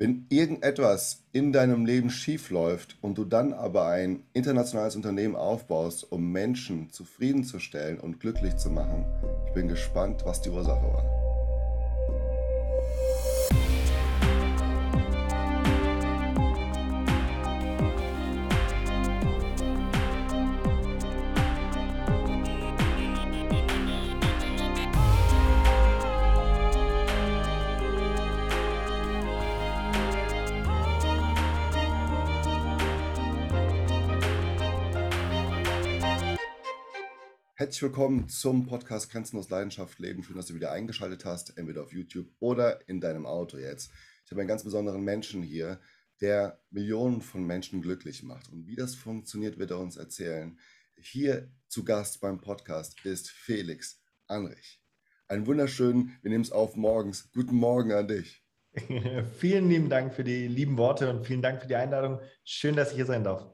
[0.00, 6.10] Wenn irgendetwas in deinem Leben schief läuft und du dann aber ein internationales Unternehmen aufbaust,
[6.10, 9.04] um Menschen zufriedenzustellen und glücklich zu machen,
[9.48, 11.19] ich bin gespannt, was die Ursache war.
[37.80, 40.22] Herzlich willkommen zum Podcast Grenzenlos Leidenschaft Leben.
[40.22, 43.90] Schön, dass du wieder eingeschaltet hast, entweder auf YouTube oder in deinem Auto jetzt.
[44.22, 45.80] Ich habe einen ganz besonderen Menschen hier,
[46.20, 48.52] der Millionen von Menschen glücklich macht.
[48.52, 50.58] Und wie das funktioniert, wird er uns erzählen.
[51.00, 54.82] Hier zu Gast beim Podcast ist Felix Anrich.
[55.26, 57.32] Einen wunderschönen, wir nehmen es auf morgens.
[57.32, 58.44] Guten Morgen an dich.
[59.38, 62.20] vielen lieben Dank für die lieben Worte und vielen Dank für die Einladung.
[62.44, 63.50] Schön, dass ich hier sein darf.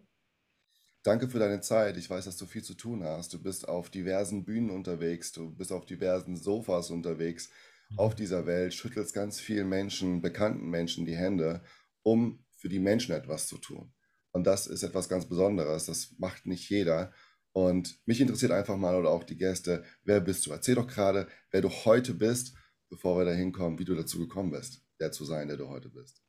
[1.06, 1.96] Danke für deine Zeit.
[1.98, 3.32] Ich weiß, dass du viel zu tun hast.
[3.32, 7.48] Du bist auf diversen Bühnen unterwegs, du bist auf diversen Sofas unterwegs
[7.90, 8.00] mhm.
[8.00, 11.62] auf dieser Welt, schüttelst ganz vielen Menschen, bekannten Menschen die Hände,
[12.02, 13.94] um für die Menschen etwas zu tun.
[14.32, 15.86] Und das ist etwas ganz Besonderes.
[15.86, 17.12] Das macht nicht jeder.
[17.52, 20.50] Und mich interessiert einfach mal oder auch die Gäste, wer bist du?
[20.50, 22.56] Erzähl doch gerade, wer du heute bist,
[22.88, 25.88] bevor wir da hinkommen, wie du dazu gekommen bist, der zu sein, der du heute
[25.88, 26.25] bist.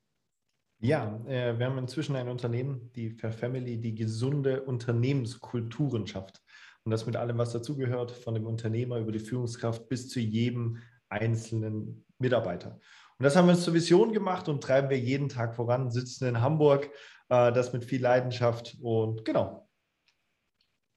[0.80, 6.42] Ja, äh, wir haben inzwischen ein Unternehmen, die Fair Family, die gesunde Unternehmenskulturen schafft.
[6.84, 10.78] Und das mit allem, was dazugehört, von dem Unternehmer über die Führungskraft bis zu jedem
[11.10, 12.80] einzelnen Mitarbeiter.
[13.20, 16.28] Und das haben wir uns zur Vision gemacht und treiben wir jeden Tag voran, sitzen
[16.28, 16.90] in Hamburg,
[17.30, 19.68] äh, das mit viel Leidenschaft und genau.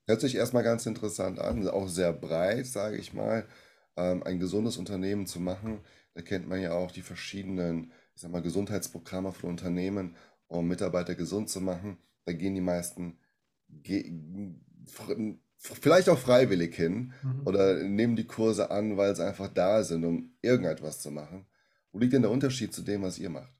[0.06, 3.46] Hört sich erstmal ganz interessant an, auch sehr breit, sage ich mal,
[3.96, 5.80] ähm, ein gesundes Unternehmen zu machen.
[6.14, 10.14] Da kennt man ja auch die verschiedenen ich sag mal, Gesundheitsprogramme für Unternehmen,
[10.46, 11.96] um Mitarbeiter gesund zu machen.
[12.26, 13.16] Da gehen die meisten
[15.56, 17.47] vielleicht auch freiwillig hin mhm.
[17.47, 21.47] oder nehmen die Kurse an, weil sie einfach da sind, um irgendetwas zu machen.
[21.92, 23.54] Wo liegt denn der Unterschied zu dem, was ihr macht?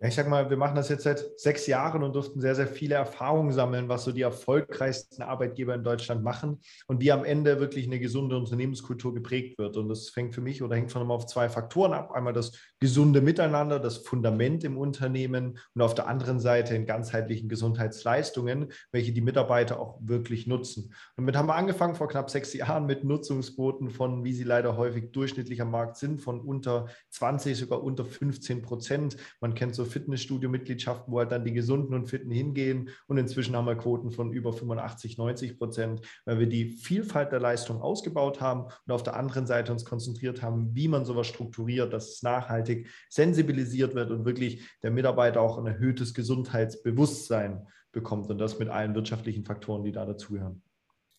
[0.00, 2.66] Ja, ich sag mal, wir machen das jetzt seit sechs Jahren und durften sehr, sehr
[2.66, 7.60] viele Erfahrungen sammeln, was so die erfolgreichsten Arbeitgeber in Deutschland machen und wie am Ende
[7.60, 9.76] wirklich eine gesunde Unternehmenskultur geprägt wird.
[9.76, 12.10] Und das fängt für mich oder hängt von immer auf zwei Faktoren ab.
[12.10, 17.48] Einmal das gesunde Miteinander, das Fundament im Unternehmen und auf der anderen Seite in ganzheitlichen
[17.48, 20.86] Gesundheitsleistungen, welche die Mitarbeiter auch wirklich nutzen.
[21.16, 24.76] Und damit haben wir angefangen vor knapp sechs Jahren mit Nutzungsquoten von, wie sie leider
[24.76, 29.16] häufig durchschnittlich am Markt sind, von unter 20, sogar unter 15 Prozent.
[29.40, 32.90] Man kennt so Fitnessstudio-Mitgliedschaften, wo halt dann die Gesunden und Fitten hingehen.
[33.06, 37.40] Und inzwischen haben wir Quoten von über 85, 90 Prozent, weil wir die Vielfalt der
[37.40, 41.92] Leistung ausgebaut haben und auf der anderen Seite uns konzentriert haben, wie man sowas strukturiert,
[41.92, 48.38] dass es nachhaltig sensibilisiert wird und wirklich der Mitarbeiter auch ein erhöhtes Gesundheitsbewusstsein bekommt und
[48.38, 50.62] das mit allen wirtschaftlichen Faktoren, die da dazugehören.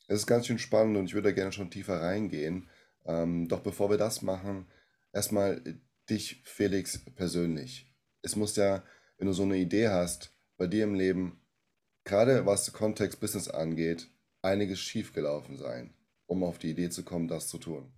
[0.08, 2.70] Es ist ganz schön spannend und ich würde da gerne schon tiefer reingehen.
[3.06, 4.68] Ähm, doch bevor wir das machen,
[5.12, 5.62] erstmal
[6.10, 7.95] dich, Felix, persönlich
[8.26, 8.84] es muss ja,
[9.18, 11.40] wenn du so eine Idee hast, bei dir im Leben,
[12.04, 14.10] gerade was Kontext Business angeht,
[14.42, 15.94] einiges schiefgelaufen sein,
[16.26, 17.94] um auf die Idee zu kommen, das zu tun.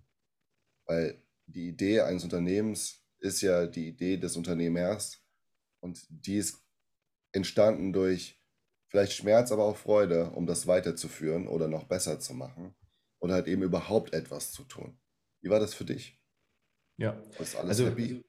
[0.84, 5.24] Weil die Idee eines Unternehmens ist ja die Idee des Unternehmers
[5.80, 6.62] und die ist
[7.32, 8.40] entstanden durch
[8.88, 12.74] vielleicht Schmerz, aber auch Freude, um das weiterzuführen oder noch besser zu machen
[13.18, 14.98] oder halt eben überhaupt etwas zu tun.
[15.40, 16.20] Wie war das für dich?
[16.96, 18.22] Ja, ist alles also, happy?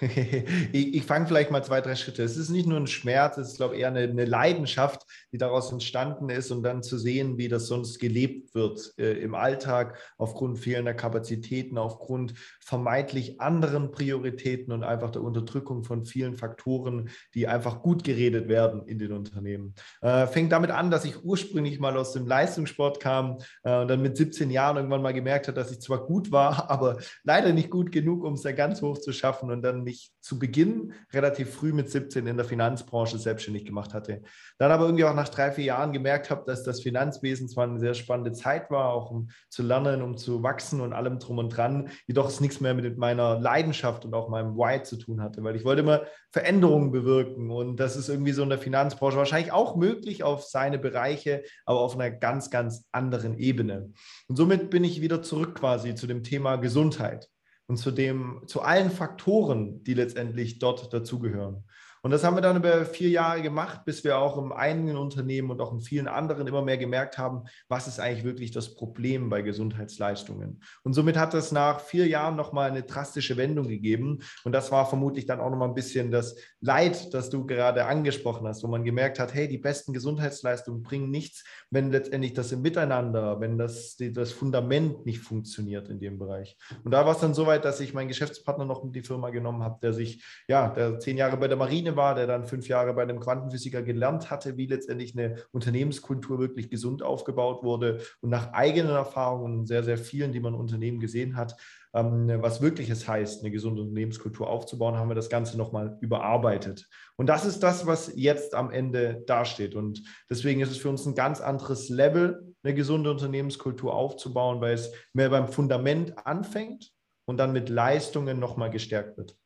[0.72, 2.22] ich, ich fange vielleicht mal zwei, drei Schritte.
[2.22, 5.38] Es ist nicht nur ein Schmerz, es ist, glaube ich, eher eine, eine, Leidenschaft, die
[5.38, 9.98] daraus entstanden ist und dann zu sehen, wie das sonst gelebt wird äh, im Alltag
[10.18, 17.48] aufgrund fehlender Kapazitäten, aufgrund vermeintlich anderen Prioritäten und einfach der Unterdrückung von vielen Faktoren, die
[17.48, 19.74] einfach gut geredet werden in den Unternehmen.
[20.00, 24.02] Äh, fängt damit an, dass ich ursprünglich mal aus dem Leistungssport kam äh, und dann
[24.02, 27.70] mit 17 Jahren irgendwann mal gemerkt habe, dass ich zwar gut war, aber leider nicht
[27.70, 31.54] gut genug, um es dann ganz hoch zu schaffen und dann mich zu Beginn relativ
[31.54, 34.22] früh mit 17 in der Finanzbranche selbstständig gemacht hatte.
[34.58, 37.80] Dann aber irgendwie auch nach drei, vier Jahren gemerkt habe, dass das Finanzwesen zwar eine
[37.80, 41.48] sehr spannende Zeit war, auch um zu lernen, um zu wachsen und allem drum und
[41.48, 45.42] dran, jedoch es nichts mehr mit meiner Leidenschaft und auch meinem Why zu tun hatte,
[45.42, 49.52] weil ich wollte immer Veränderungen bewirken und das ist irgendwie so in der Finanzbranche wahrscheinlich
[49.52, 53.90] auch möglich auf seine Bereiche, aber auf einer ganz, ganz anderen Ebene.
[54.28, 57.28] Und somit bin ich wieder zurück quasi zu dem Thema Gesundheit
[57.66, 61.64] und zu, dem, zu allen Faktoren, die letztendlich dort dazugehören.
[62.04, 65.52] Und das haben wir dann über vier Jahre gemacht, bis wir auch im eigenen Unternehmen
[65.52, 69.30] und auch in vielen anderen immer mehr gemerkt haben, was ist eigentlich wirklich das Problem
[69.30, 70.60] bei Gesundheitsleistungen.
[70.82, 74.18] Und somit hat es nach vier Jahren nochmal eine drastische Wendung gegeben.
[74.42, 78.48] Und das war vermutlich dann auch nochmal ein bisschen das Leid, das du gerade angesprochen
[78.48, 82.62] hast, wo man gemerkt hat, hey, die besten Gesundheitsleistungen bringen nichts, wenn letztendlich das im
[82.62, 86.56] Miteinander, wenn das, das Fundament nicht funktioniert in dem Bereich.
[86.82, 89.30] Und da war es dann so weit, dass ich meinen Geschäftspartner noch mit die Firma
[89.30, 92.68] genommen habe, der sich, ja, der zehn Jahre bei der Marine war, der dann fünf
[92.68, 98.30] Jahre bei einem Quantenphysiker gelernt hatte, wie letztendlich eine Unternehmenskultur wirklich gesund aufgebaut wurde und
[98.30, 101.56] nach eigenen Erfahrungen, sehr, sehr vielen, die man Unternehmen gesehen hat,
[101.94, 106.88] ähm, was wirklich es heißt, eine gesunde Unternehmenskultur aufzubauen, haben wir das Ganze nochmal überarbeitet.
[107.16, 109.74] Und das ist das, was jetzt am Ende dasteht.
[109.74, 114.74] Und deswegen ist es für uns ein ganz anderes Level, eine gesunde Unternehmenskultur aufzubauen, weil
[114.74, 116.92] es mehr beim Fundament anfängt
[117.26, 119.36] und dann mit Leistungen nochmal gestärkt wird.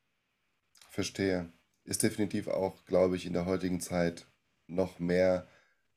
[0.91, 1.53] Verstehe.
[1.87, 4.27] Ist definitiv auch, glaube ich, in der heutigen Zeit
[4.67, 5.47] noch mehr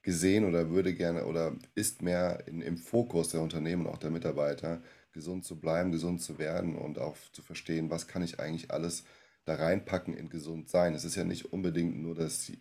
[0.04, 4.12] gesehen oder würde gerne oder ist mehr in, im Fokus der Unternehmen und auch der
[4.12, 4.82] Mitarbeiter,
[5.12, 9.04] gesund zu bleiben, gesund zu werden und auch zu verstehen, was kann ich eigentlich alles
[9.46, 10.94] da reinpacken in gesund sein.
[10.94, 12.52] Es ist ja nicht unbedingt nur das,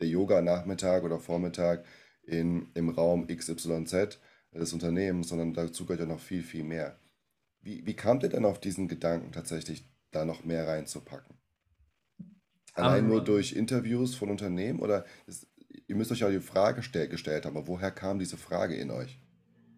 [0.00, 1.84] der Yoga-Nachmittag oder Vormittag
[2.24, 4.18] in, im Raum XYZ
[4.52, 6.98] des Unternehmens, sondern dazu gehört ja noch viel, viel mehr.
[7.60, 11.37] Wie, wie kamt ihr denn auf diesen Gedanken, tatsächlich da noch mehr reinzupacken?
[12.78, 15.46] Allein um, nur durch Interviews von Unternehmen oder ist,
[15.86, 18.90] ihr müsst euch ja die Frage stell, gestellt haben, aber woher kam diese Frage in
[18.90, 19.20] euch?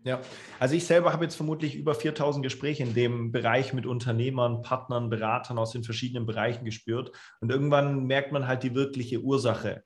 [0.02, 0.20] Ja,
[0.58, 5.10] also ich selber habe jetzt vermutlich über 4000 Gespräche in dem Bereich mit Unternehmern, Partnern,
[5.10, 7.12] Beratern aus den verschiedenen Bereichen gespürt.
[7.40, 9.82] Und irgendwann merkt man halt die wirkliche Ursache.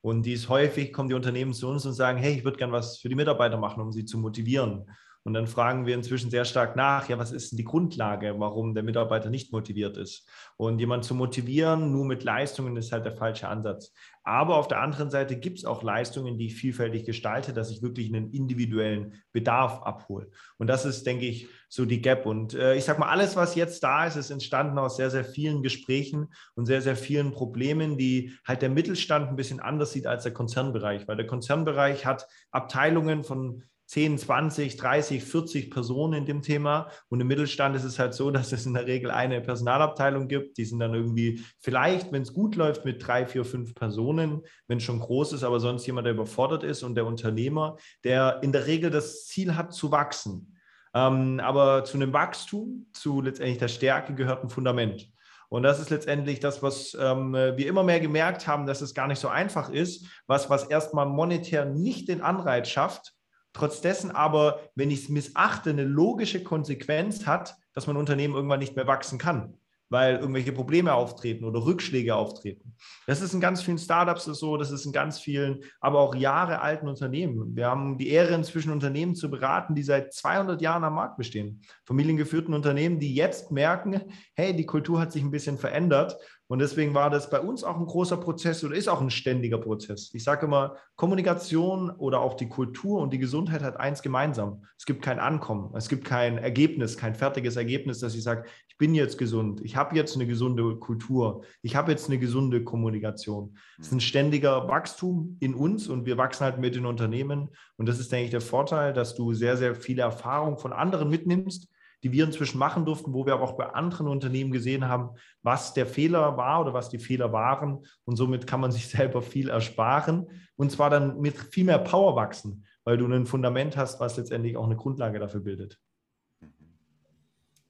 [0.00, 2.72] Und die ist häufig, kommen die Unternehmen zu uns und sagen, hey, ich würde gern
[2.72, 4.90] was für die Mitarbeiter machen, um sie zu motivieren.
[5.24, 8.74] Und dann fragen wir inzwischen sehr stark nach, ja, was ist denn die Grundlage, warum
[8.74, 10.28] der Mitarbeiter nicht motiviert ist?
[10.58, 13.92] Und jemanden zu motivieren, nur mit Leistungen, ist halt der falsche Ansatz.
[14.22, 17.80] Aber auf der anderen Seite gibt es auch Leistungen, die ich vielfältig gestalte, dass ich
[17.80, 20.30] wirklich einen individuellen Bedarf abhole.
[20.58, 22.26] Und das ist, denke ich, so die Gap.
[22.26, 25.24] Und äh, ich sage mal, alles, was jetzt da ist, ist entstanden aus sehr, sehr
[25.24, 30.06] vielen Gesprächen und sehr, sehr vielen Problemen, die halt der Mittelstand ein bisschen anders sieht
[30.06, 31.08] als der Konzernbereich.
[31.08, 36.88] Weil der Konzernbereich hat Abteilungen von 10, 20, 30, 40 Personen in dem Thema.
[37.08, 40.56] Und im Mittelstand ist es halt so, dass es in der Regel eine Personalabteilung gibt.
[40.58, 44.78] Die sind dann irgendwie vielleicht, wenn es gut läuft, mit drei, vier, fünf Personen, wenn
[44.78, 48.52] es schon groß ist, aber sonst jemand, der überfordert ist und der Unternehmer, der in
[48.52, 50.56] der Regel das Ziel hat zu wachsen.
[50.94, 55.08] Ähm, aber zu einem Wachstum, zu letztendlich der Stärke gehört ein Fundament.
[55.48, 59.06] Und das ist letztendlich das, was ähm, wir immer mehr gemerkt haben, dass es gar
[59.06, 63.14] nicht so einfach ist, was, was erstmal monetär nicht den Anreiz schafft,
[63.54, 68.60] trotz dessen aber, wenn ich es missachte, eine logische Konsequenz hat, dass mein Unternehmen irgendwann
[68.60, 69.58] nicht mehr wachsen kann
[69.88, 72.74] weil irgendwelche Probleme auftreten oder Rückschläge auftreten.
[73.06, 76.60] Das ist in ganz vielen Startups so, das ist in ganz vielen, aber auch Jahre
[76.60, 77.54] alten Unternehmen.
[77.54, 81.62] Wir haben die Ehre, inzwischen Unternehmen zu beraten, die seit 200 Jahren am Markt bestehen.
[81.84, 84.02] Familiengeführten Unternehmen, die jetzt merken,
[84.34, 86.16] hey, die Kultur hat sich ein bisschen verändert
[86.46, 89.58] und deswegen war das bei uns auch ein großer Prozess oder ist auch ein ständiger
[89.58, 90.10] Prozess.
[90.12, 94.64] Ich sage immer, Kommunikation oder auch die Kultur und die Gesundheit hat eins gemeinsam.
[94.78, 98.78] Es gibt kein Ankommen, es gibt kein Ergebnis, kein fertiges Ergebnis, dass ich sage, ich
[98.78, 103.56] bin jetzt gesund, ich habe jetzt eine gesunde Kultur, ich habe jetzt eine gesunde Kommunikation.
[103.78, 107.50] Es ist ein ständiger Wachstum in uns und wir wachsen halt mit den Unternehmen.
[107.76, 111.08] Und das ist, denke ich, der Vorteil, dass du sehr, sehr viele Erfahrungen von anderen
[111.08, 111.68] mitnimmst
[112.02, 115.72] die wir inzwischen machen durften, wo wir aber auch bei anderen Unternehmen gesehen haben, was
[115.72, 117.86] der Fehler war oder was die Fehler waren.
[118.04, 120.26] Und somit kann man sich selber viel ersparen
[120.56, 124.58] und zwar dann mit viel mehr Power wachsen, weil du ein Fundament hast, was letztendlich
[124.58, 125.80] auch eine Grundlage dafür bildet.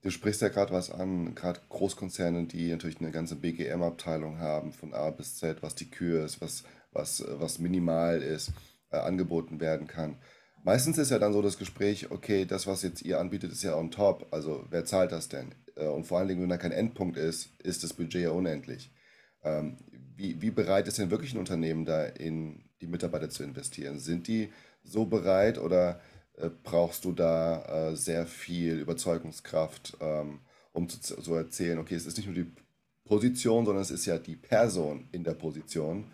[0.05, 4.93] Du sprichst ja gerade was an, gerade Großkonzerne, die natürlich eine ganze BGM-Abteilung haben, von
[4.93, 8.51] A bis Z, was die Kür ist, was, was, was minimal ist,
[8.91, 10.17] äh, angeboten werden kann.
[10.63, 13.75] Meistens ist ja dann so das Gespräch, okay, das, was jetzt ihr anbietet, ist ja
[13.75, 14.27] on top.
[14.29, 15.55] Also wer zahlt das denn?
[15.75, 18.91] Äh, und vor allen Dingen, wenn da kein Endpunkt ist, ist das Budget ja unendlich.
[19.43, 19.77] Ähm,
[20.15, 23.97] wie, wie bereit ist denn wirklich ein Unternehmen da in die Mitarbeiter zu investieren?
[23.97, 25.99] Sind die so bereit oder
[26.37, 30.39] äh, brauchst du da äh, sehr viel Überzeugungskraft, ähm,
[30.73, 32.51] um zu, zu erzählen, okay, es ist nicht nur die
[33.05, 36.05] Position, sondern es ist ja die Person in der Position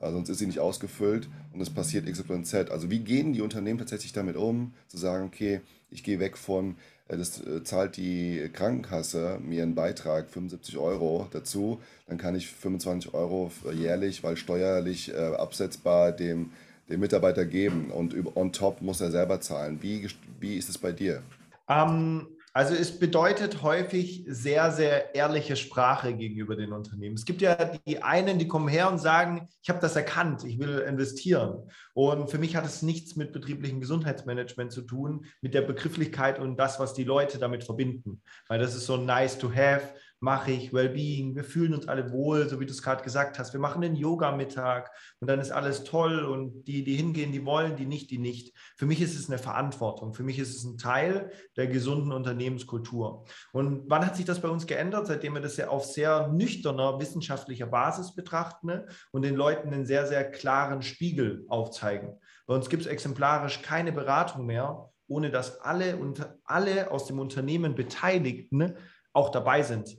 [0.00, 2.70] äh, sonst ist sie nicht ausgefüllt und es passiert X, Y, Z.
[2.70, 6.76] Also wie gehen die Unternehmen tatsächlich damit um, zu sagen, okay, ich gehe weg von,
[7.08, 12.48] äh, das äh, zahlt die Krankenkasse mir einen Beitrag, 75 Euro dazu, dann kann ich
[12.48, 16.52] 25 Euro jährlich, weil steuerlich absetzbar dem,
[16.88, 19.78] dem Mitarbeiter geben und on top muss er selber zahlen.
[19.80, 20.08] Wie,
[20.40, 21.22] wie ist es bei dir?
[21.68, 22.26] Ähm,
[22.56, 27.14] Also es bedeutet häufig sehr, sehr ehrliche Sprache gegenüber den Unternehmen.
[27.14, 27.54] Es gibt ja
[27.86, 31.68] die einen, die kommen her und sagen, ich habe das erkannt, ich will investieren.
[31.92, 36.56] Und für mich hat es nichts mit betrieblichem Gesundheitsmanagement zu tun, mit der Begrifflichkeit und
[36.56, 38.22] das, was die Leute damit verbinden.
[38.48, 39.82] Weil das ist so nice to have,
[40.20, 43.52] mache ich, Wellbeing, wir fühlen uns alle wohl, so wie du es gerade gesagt hast.
[43.52, 47.76] Wir machen den Yoga-Mittag und dann ist alles toll und die, die hingehen, die wollen,
[47.76, 48.56] die nicht, die nicht.
[48.76, 50.14] Für mich ist es eine Verantwortung.
[50.14, 53.24] Für mich ist es ein Teil der gesunden Unternehmenskultur.
[53.52, 55.06] Und wann hat sich das bei uns geändert?
[55.06, 58.86] Seitdem wir das ja auf sehr nüchterner wissenschaftlicher Basis betrachten ne?
[59.12, 62.18] und den Leuten einen sehr, sehr klaren Spiegel aufzeigen.
[62.46, 67.18] Bei uns gibt es exemplarisch keine Beratung mehr, ohne dass alle und alle aus dem
[67.18, 68.76] Unternehmen Beteiligten
[69.12, 69.96] auch dabei sind.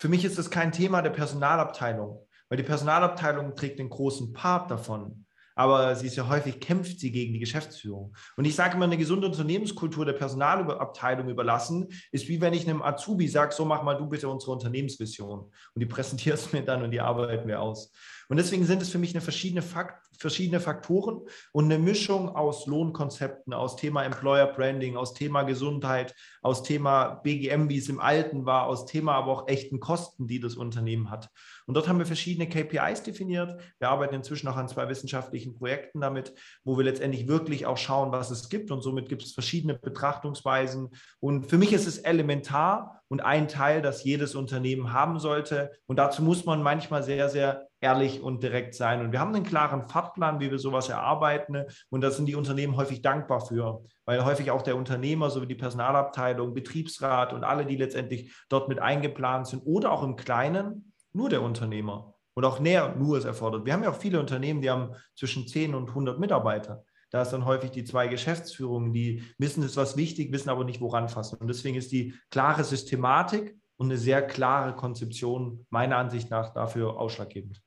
[0.00, 4.70] Für mich ist es kein Thema der Personalabteilung, weil die Personalabteilung trägt den großen Part
[4.70, 5.26] davon.
[5.54, 8.16] Aber sie ist ja häufig, kämpft sie gegen die Geschäftsführung.
[8.38, 12.80] Und ich sage immer, eine gesunde Unternehmenskultur der Personalabteilung überlassen, ist wie wenn ich einem
[12.80, 15.40] Azubi sage, so mach mal du bitte unsere Unternehmensvision.
[15.40, 17.92] Und die präsentierst mir dann und die arbeiten wir aus.
[18.30, 22.64] Und deswegen sind es für mich eine verschiedene, Fakt, verschiedene Faktoren und eine Mischung aus
[22.66, 28.46] Lohnkonzepten, aus Thema Employer Branding, aus Thema Gesundheit, aus Thema BGM, wie es im Alten
[28.46, 31.28] war, aus Thema aber auch echten Kosten, die das Unternehmen hat.
[31.66, 33.60] Und dort haben wir verschiedene KPIs definiert.
[33.80, 36.32] Wir arbeiten inzwischen auch an zwei wissenschaftlichen Projekten damit,
[36.62, 38.70] wo wir letztendlich wirklich auch schauen, was es gibt.
[38.70, 40.90] Und somit gibt es verschiedene Betrachtungsweisen.
[41.18, 45.72] Und für mich ist es elementar und ein Teil, das jedes Unternehmen haben sollte.
[45.86, 49.00] Und dazu muss man manchmal sehr, sehr ehrlich und direkt sein.
[49.00, 51.64] Und wir haben einen klaren Fahrplan, wie wir sowas erarbeiten.
[51.90, 55.56] Und da sind die Unternehmen häufig dankbar für, weil häufig auch der Unternehmer sowie die
[55.56, 61.28] Personalabteilung, Betriebsrat und alle, die letztendlich dort mit eingeplant sind oder auch im Kleinen, nur
[61.28, 63.66] der Unternehmer und auch näher nur es erfordert.
[63.66, 66.84] Wir haben ja auch viele Unternehmen, die haben zwischen 10 und 100 Mitarbeiter.
[67.10, 70.64] Da ist dann häufig die zwei Geschäftsführungen, die wissen, es ist was wichtig, wissen aber
[70.64, 71.38] nicht, woran fassen.
[71.38, 76.98] Und deswegen ist die klare Systematik und eine sehr klare Konzeption meiner Ansicht nach dafür
[76.98, 77.60] ausschlaggebend.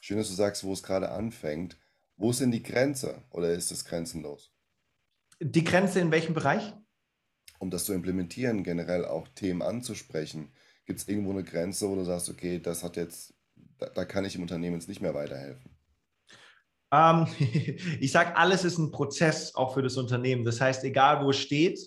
[0.00, 1.78] Schön, dass du sagst, wo es gerade anfängt.
[2.16, 4.52] Wo ist denn die Grenze oder ist es grenzenlos?
[5.40, 6.74] Die Grenze in welchem Bereich?
[7.60, 10.52] Um das zu implementieren, generell auch Themen anzusprechen,
[10.84, 13.34] gibt es irgendwo eine Grenze, wo du sagst, okay, das hat jetzt,
[13.78, 15.77] da, da kann ich im Unternehmen jetzt nicht mehr weiterhelfen?
[16.92, 17.26] Ähm,
[18.00, 20.44] ich sage, alles ist ein Prozess auch für das Unternehmen.
[20.44, 21.78] Das heißt, egal wo es steht,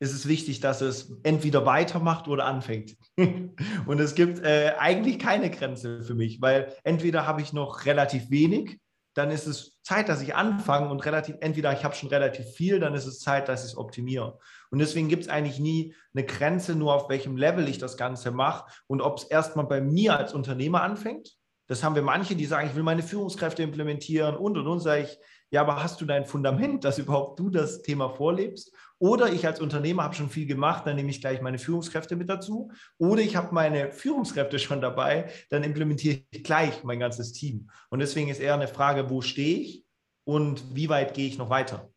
[0.00, 2.96] ist es wichtig, dass es entweder weitermacht oder anfängt.
[3.86, 8.30] und es gibt äh, eigentlich keine Grenze für mich, weil entweder habe ich noch relativ
[8.30, 8.78] wenig,
[9.14, 12.80] dann ist es Zeit, dass ich anfange und relativ, entweder ich habe schon relativ viel,
[12.80, 14.38] dann ist es Zeit, dass ich es optimiere.
[14.70, 18.32] Und deswegen gibt es eigentlich nie eine Grenze, nur auf welchem Level ich das Ganze
[18.32, 21.36] mache und ob es erstmal bei mir als Unternehmer anfängt.
[21.66, 25.04] Das haben wir manche, die sagen, ich will meine Führungskräfte implementieren und und und, sage
[25.04, 25.18] ich,
[25.50, 28.74] ja, aber hast du dein Fundament, dass überhaupt du das Thema vorlebst?
[28.98, 32.28] Oder ich als Unternehmer habe schon viel gemacht, dann nehme ich gleich meine Führungskräfte mit
[32.28, 32.72] dazu.
[32.98, 37.70] Oder ich habe meine Führungskräfte schon dabei, dann implementiere ich gleich mein ganzes Team.
[37.90, 39.84] Und deswegen ist eher eine Frage, wo stehe ich
[40.24, 41.88] und wie weit gehe ich noch weiter?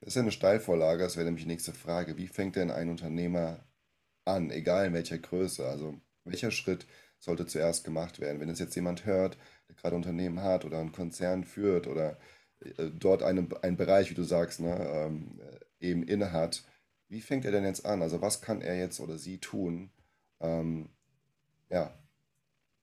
[0.00, 2.16] Das ist ja eine Steilvorlage, das wäre nämlich die nächste Frage.
[2.16, 3.66] Wie fängt denn ein Unternehmer
[4.24, 5.66] an, egal in welcher Größe?
[5.66, 6.86] Also welcher Schritt
[7.22, 8.40] sollte zuerst gemacht werden?
[8.40, 9.38] Wenn es jetzt jemand hört,
[9.68, 12.18] der gerade Unternehmen hat oder einen Konzern führt oder
[12.60, 15.40] äh, dort einen, einen Bereich, wie du sagst, ne, ähm,
[15.78, 16.64] eben innehat,
[17.08, 18.02] wie fängt er denn jetzt an?
[18.02, 19.92] Also was kann er jetzt oder sie tun?
[20.40, 20.90] Ähm,
[21.70, 21.94] ja.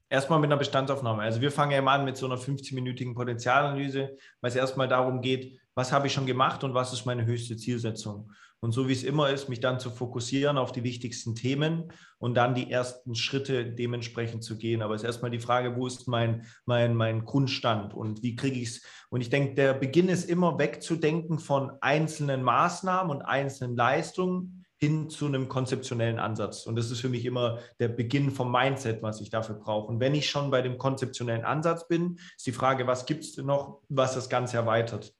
[0.07, 1.21] Erstmal mit einer Bestandsaufnahme.
[1.21, 5.21] Also wir fangen ja immer an mit so einer 15-minütigen Potenzialanalyse, weil es erstmal darum
[5.21, 8.31] geht, was habe ich schon gemacht und was ist meine höchste Zielsetzung.
[8.61, 12.35] Und so wie es immer ist, mich dann zu fokussieren auf die wichtigsten Themen und
[12.35, 14.81] dann die ersten Schritte dementsprechend zu gehen.
[14.81, 18.59] Aber es ist erstmal die Frage, wo ist mein, mein, mein Grundstand und wie kriege
[18.59, 18.81] ich es?
[19.09, 25.09] Und ich denke, der Beginn ist immer wegzudenken von einzelnen Maßnahmen und einzelnen Leistungen hin
[25.09, 26.65] zu einem konzeptionellen Ansatz.
[26.65, 29.87] Und das ist für mich immer der Beginn vom Mindset, was ich dafür brauche.
[29.87, 33.37] Und wenn ich schon bei dem konzeptionellen Ansatz bin, ist die Frage, was gibt es
[33.37, 35.13] noch, was das Ganze erweitert?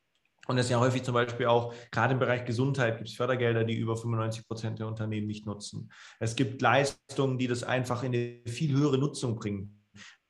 [0.50, 3.64] Und das ist ja häufig zum Beispiel auch, gerade im Bereich Gesundheit gibt es Fördergelder,
[3.64, 5.92] die über 95 Prozent der Unternehmen nicht nutzen.
[6.20, 9.80] Es gibt Leistungen, die das einfach in eine viel höhere Nutzung bringen.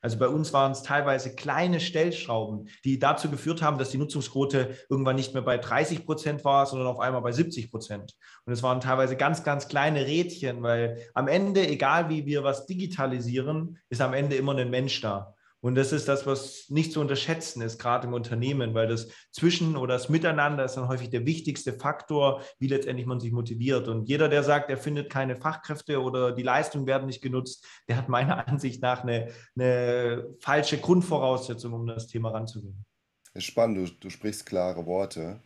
[0.02, 4.76] Also bei uns waren es teilweise kleine Stellschrauben, die dazu geführt haben, dass die Nutzungsquote
[4.90, 8.12] irgendwann nicht mehr bei 30 Prozent war, sondern auf einmal bei 70 Prozent.
[8.44, 12.66] Und es waren teilweise ganz, ganz kleine Rädchen, weil am Ende, egal wie wir was
[12.66, 15.34] digitalisieren, ist am Ende immer ein Mensch da.
[15.62, 19.76] Und das ist das, was nicht zu unterschätzen ist, gerade im Unternehmen, weil das Zwischen-
[19.76, 23.86] oder das Miteinander ist dann häufig der wichtigste Faktor, wie letztendlich man sich motiviert.
[23.86, 27.98] Und jeder, der sagt, er findet keine Fachkräfte oder die Leistungen werden nicht genutzt, der
[27.98, 32.84] hat meiner Ansicht nach eine, eine falsche Grundvoraussetzung, um das Thema ranzugehen.
[33.34, 35.40] Ist spannend, du, du sprichst klare Worte.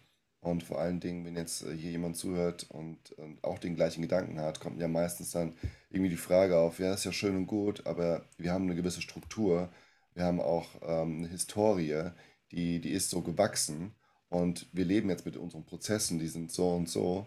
[0.44, 4.02] Und vor allen Dingen, wenn jetzt äh, hier jemand zuhört und, und auch den gleichen
[4.02, 5.54] Gedanken hat, kommt ja meistens dann
[5.88, 9.00] irgendwie die Frage auf, ja, ist ja schön und gut, aber wir haben eine gewisse
[9.00, 9.70] Struktur,
[10.14, 12.10] wir haben auch ähm, eine Historie,
[12.52, 13.94] die, die ist so gewachsen
[14.28, 17.26] und wir leben jetzt mit unseren Prozessen, die sind so und so.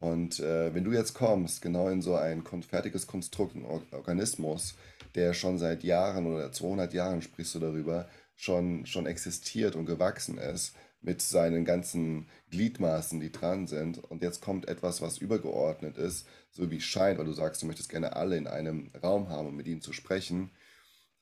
[0.00, 4.76] Und äh, wenn du jetzt kommst, genau in so ein fertiges Konstrukt, ein Organismus,
[5.14, 10.38] der schon seit Jahren oder 200 Jahren, sprichst du darüber, schon, schon existiert und gewachsen
[10.38, 13.98] ist, mit seinen ganzen Gliedmaßen, die dran sind.
[13.98, 17.88] Und jetzt kommt etwas, was übergeordnet ist, so wie scheint, weil du sagst, du möchtest
[17.88, 20.50] gerne alle in einem Raum haben, um mit ihnen zu sprechen.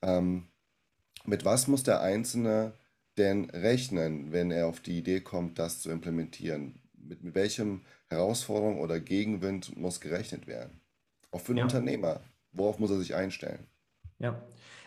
[0.01, 0.47] Ähm,
[1.27, 2.73] mit was muss der Einzelne
[3.17, 6.81] denn rechnen, wenn er auf die Idee kommt, das zu implementieren?
[6.93, 10.81] Mit, mit welchem Herausforderung oder Gegenwind muss gerechnet werden?
[11.31, 11.63] Auch für einen ja.
[11.65, 12.21] Unternehmer.
[12.51, 13.67] Worauf muss er sich einstellen?
[14.19, 14.41] Ja,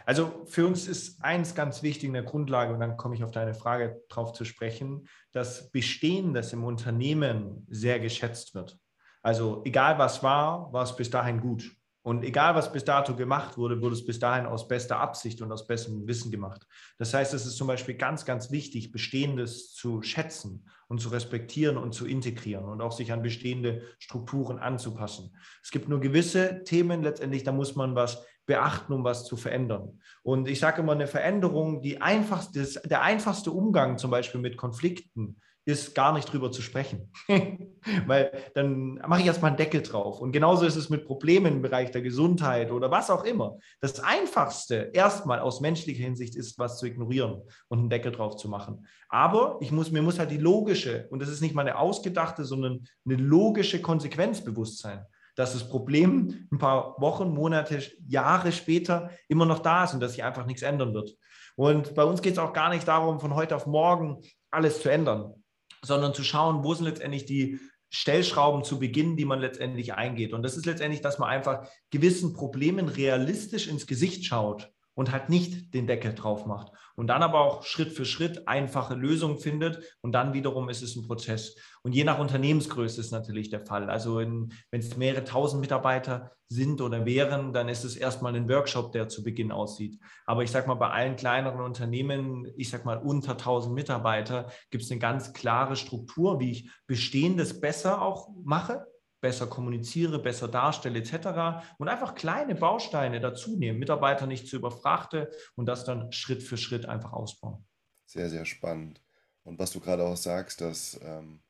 [0.07, 3.31] also für uns ist eins ganz wichtig in der Grundlage, und dann komme ich auf
[3.31, 8.79] deine Frage drauf zu sprechen, dass Bestehendes im Unternehmen sehr geschätzt wird.
[9.23, 11.77] Also egal was war, war es bis dahin gut.
[12.03, 15.53] Und egal, was bis dato gemacht wurde, wurde es bis dahin aus bester Absicht und
[15.53, 16.67] aus bestem Wissen gemacht.
[16.99, 21.77] Das heißt, es ist zum Beispiel ganz, ganz wichtig, Bestehendes zu schätzen und zu respektieren
[21.77, 25.37] und zu integrieren und auch sich an bestehende Strukturen anzupassen.
[25.63, 30.01] Es gibt nur gewisse Themen letztendlich, da muss man was beachten, um was zu verändern.
[30.23, 35.41] Und ich sage immer, eine Veränderung, die einfachste, der einfachste Umgang zum Beispiel mit Konflikten
[35.65, 37.13] ist gar nicht drüber zu sprechen.
[38.07, 40.21] Weil dann mache ich erstmal einen Deckel drauf.
[40.21, 43.59] Und genauso ist es mit Problemen im Bereich der Gesundheit oder was auch immer.
[43.81, 48.49] Das Einfachste erstmal aus menschlicher Hinsicht ist, was zu ignorieren und einen Deckel drauf zu
[48.49, 48.87] machen.
[49.09, 52.45] Aber ich muss, mir muss halt die logische, und das ist nicht mal eine ausgedachte,
[52.45, 55.05] sondern eine logische Konsequenz bewusst sein
[55.37, 60.13] dass das Problem ein paar Wochen, Monate, Jahre später immer noch da ist und dass
[60.13, 61.17] sich einfach nichts ändern wird.
[61.57, 64.91] Und bei uns geht es auch gar nicht darum, von heute auf morgen alles zu
[64.91, 65.40] ändern,
[65.83, 70.33] sondern zu schauen, wo sind letztendlich die Stellschrauben zu Beginn, die man letztendlich eingeht.
[70.33, 75.31] Und das ist letztendlich, dass man einfach gewissen Problemen realistisch ins Gesicht schaut und halt
[75.31, 76.73] nicht den Deckel drauf macht.
[76.95, 80.95] Und dann aber auch Schritt für Schritt einfache Lösungen findet und dann wiederum ist es
[80.95, 81.57] ein Prozess.
[81.83, 83.89] Und je nach Unternehmensgröße ist natürlich der Fall.
[83.89, 88.93] Also wenn es mehrere tausend Mitarbeiter sind oder wären, dann ist es erstmal ein Workshop,
[88.93, 89.99] der zu Beginn aussieht.
[90.27, 94.85] Aber ich sage mal, bei allen kleineren Unternehmen, ich sage mal unter 1000 Mitarbeiter, gibt
[94.85, 98.85] es eine ganz klare Struktur, wie ich Bestehendes besser auch mache
[99.21, 101.65] besser kommuniziere, besser darstelle etc.
[101.79, 106.57] Und einfach kleine Bausteine dazu nehmen, Mitarbeiter nicht zu überfrachte und das dann Schritt für
[106.57, 107.65] Schritt einfach ausbauen.
[108.07, 109.01] Sehr, sehr spannend.
[109.43, 111.41] Und was du gerade auch sagst, dass ähm,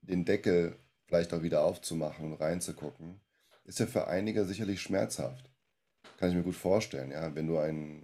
[0.00, 3.20] den Deckel vielleicht auch wieder aufzumachen und reinzugucken,
[3.64, 5.50] ist ja für einige sicherlich schmerzhaft.
[6.18, 7.34] Kann ich mir gut vorstellen, ja.
[7.34, 8.02] Wenn du ein,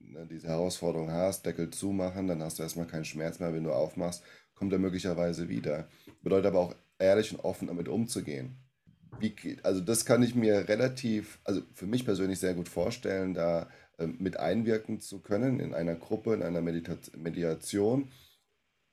[0.00, 3.52] ne, diese Herausforderung hast, Deckel zumachen, dann hast du erstmal keinen Schmerz mehr.
[3.52, 4.22] Wenn du aufmachst,
[4.54, 5.88] kommt er möglicherweise wieder.
[6.22, 8.61] Bedeutet aber auch ehrlich und offen damit umzugehen.
[9.18, 13.68] Wie, also das kann ich mir relativ, also für mich persönlich sehr gut vorstellen, da
[13.98, 18.10] äh, mit einwirken zu können in einer Gruppe, in einer Medita Mediation.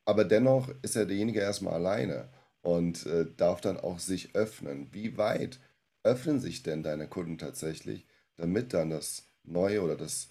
[0.05, 2.29] Aber dennoch ist ja derjenige erstmal alleine
[2.61, 4.89] und äh, darf dann auch sich öffnen.
[4.93, 5.59] Wie weit
[6.03, 10.29] öffnen sich denn deine Kunden tatsächlich, damit dann das neue oder das,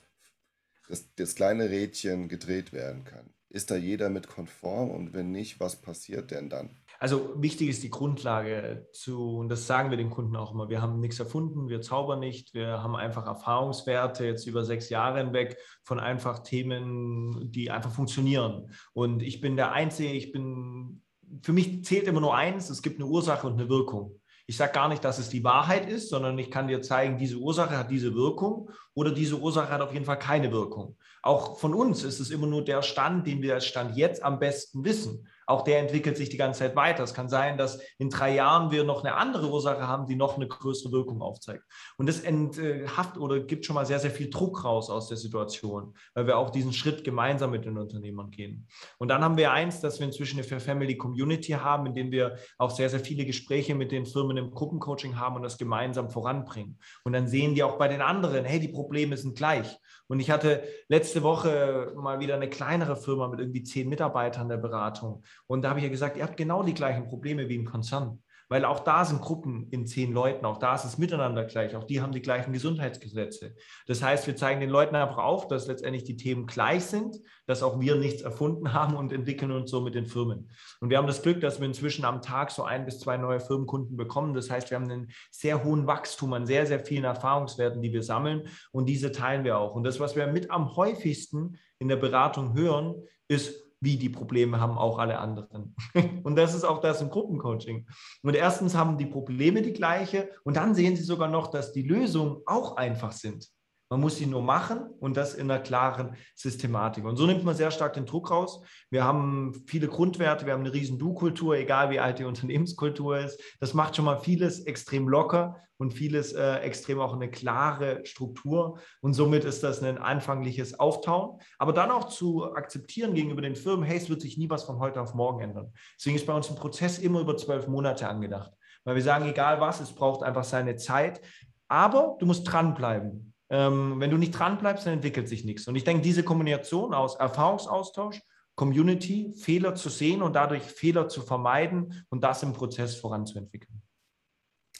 [0.88, 3.30] das, das kleine Rädchen gedreht werden kann?
[3.50, 6.70] Ist da jeder mit konform und wenn nicht, was passiert denn dann?
[7.00, 10.82] Also wichtig ist die Grundlage zu, und das sagen wir den Kunden auch immer, wir
[10.82, 15.58] haben nichts erfunden, wir zaubern nicht, wir haben einfach Erfahrungswerte jetzt über sechs Jahre hinweg
[15.84, 18.72] von einfach Themen, die einfach funktionieren.
[18.94, 21.02] Und ich bin der Einzige, ich bin,
[21.42, 24.20] für mich zählt immer nur eins, es gibt eine Ursache und eine Wirkung.
[24.46, 27.36] Ich sage gar nicht, dass es die Wahrheit ist, sondern ich kann dir zeigen, diese
[27.36, 30.96] Ursache hat diese Wirkung oder diese Ursache hat auf jeden Fall keine Wirkung.
[31.22, 34.40] Auch von uns ist es immer nur der Stand, den wir als Stand jetzt am
[34.40, 37.02] besten wissen auch der entwickelt sich die ganze Zeit weiter.
[37.02, 40.36] Es kann sein, dass in drei Jahren wir noch eine andere Ursache haben, die noch
[40.36, 41.64] eine größere Wirkung aufzeigt.
[41.96, 45.94] Und das enthaft oder gibt schon mal sehr, sehr viel Druck raus aus der Situation,
[46.14, 48.68] weil wir auch diesen Schritt gemeinsam mit den Unternehmern gehen.
[48.98, 52.10] Und dann haben wir eins, dass wir inzwischen eine Fair Family Community haben, in dem
[52.10, 56.10] wir auch sehr, sehr viele Gespräche mit den Firmen im Gruppencoaching haben und das gemeinsam
[56.10, 56.78] voranbringen.
[57.04, 59.78] Und dann sehen die auch bei den anderen, hey, die Probleme sind gleich.
[60.08, 64.56] Und ich hatte letzte Woche mal wieder eine kleinere Firma mit irgendwie zehn Mitarbeitern der
[64.56, 65.22] Beratung.
[65.46, 68.22] Und da habe ich ja gesagt, ihr habt genau die gleichen Probleme wie im Konzern.
[68.48, 71.84] Weil auch da sind Gruppen in zehn Leuten, auch da ist es miteinander gleich, auch
[71.84, 73.54] die haben die gleichen Gesundheitsgesetze.
[73.86, 77.62] Das heißt, wir zeigen den Leuten einfach auf, dass letztendlich die Themen gleich sind, dass
[77.62, 80.50] auch wir nichts erfunden haben und entwickeln uns so mit den Firmen.
[80.80, 83.40] Und wir haben das Glück, dass wir inzwischen am Tag so ein bis zwei neue
[83.40, 84.32] Firmenkunden bekommen.
[84.32, 88.02] Das heißt, wir haben einen sehr hohen Wachstum an sehr, sehr vielen Erfahrungswerten, die wir
[88.02, 89.74] sammeln und diese teilen wir auch.
[89.74, 92.94] Und das, was wir mit am häufigsten in der Beratung hören,
[93.28, 95.74] ist, wie die Probleme haben auch alle anderen.
[96.24, 97.86] Und das ist auch das im Gruppencoaching.
[98.22, 101.82] Und erstens haben die Probleme die gleiche und dann sehen sie sogar noch, dass die
[101.82, 103.48] Lösungen auch einfach sind.
[103.90, 107.06] Man muss sie nur machen und das in einer klaren Systematik.
[107.06, 108.60] Und so nimmt man sehr stark den Druck raus.
[108.90, 113.40] Wir haben viele Grundwerte, wir haben eine riesen Du-Kultur, egal wie alt die Unternehmenskultur ist.
[113.60, 118.78] Das macht schon mal vieles extrem locker und vieles äh, extrem auch eine klare Struktur.
[119.00, 121.40] Und somit ist das ein anfängliches Auftauen.
[121.58, 124.80] Aber dann auch zu akzeptieren gegenüber den Firmen, hey, es wird sich nie was von
[124.80, 125.72] heute auf morgen ändern.
[125.96, 128.52] Deswegen ist bei uns ein Prozess immer über zwölf Monate angedacht.
[128.84, 131.22] Weil wir sagen, egal was, es braucht einfach seine Zeit.
[131.68, 133.32] Aber du musst dranbleiben.
[133.50, 135.66] Ähm, wenn du nicht dran bleibst, dann entwickelt sich nichts.
[135.68, 138.20] Und ich denke, diese Kombination aus Erfahrungsaustausch,
[138.54, 143.82] Community, Fehler zu sehen und dadurch Fehler zu vermeiden und das im Prozess voranzuentwickeln.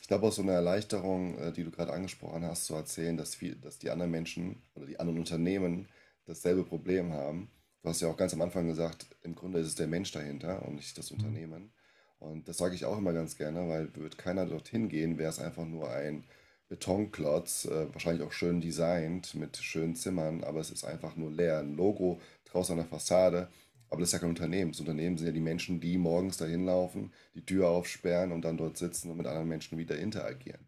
[0.02, 3.35] Ich glaube auch so eine Erleichterung, äh, die du gerade angesprochen hast, zu erzählen, dass,
[3.35, 5.87] viel, dass die anderen Menschen oder die anderen Unternehmen
[6.26, 7.50] dasselbe Problem haben.
[7.83, 10.66] Du hast ja auch ganz am Anfang gesagt, im Grunde ist es der Mensch dahinter
[10.66, 11.18] und nicht das mhm.
[11.18, 11.72] Unternehmen.
[12.18, 15.38] Und das sage ich auch immer ganz gerne, weil wird keiner dorthin gehen, wäre es
[15.38, 16.24] einfach nur ein
[16.68, 21.59] Betonklotz, äh, wahrscheinlich auch schön designt mit schönen Zimmern, aber es ist einfach nur leer.
[21.61, 23.48] Ein Logo draußen an der Fassade,
[23.90, 24.72] aber das ist ja kein Unternehmen.
[24.72, 28.59] Das Unternehmen sind ja die Menschen, die morgens dahin laufen, die Tür aufsperren und dann
[28.59, 30.66] dort sitzen und mit anderen Menschen wieder interagieren.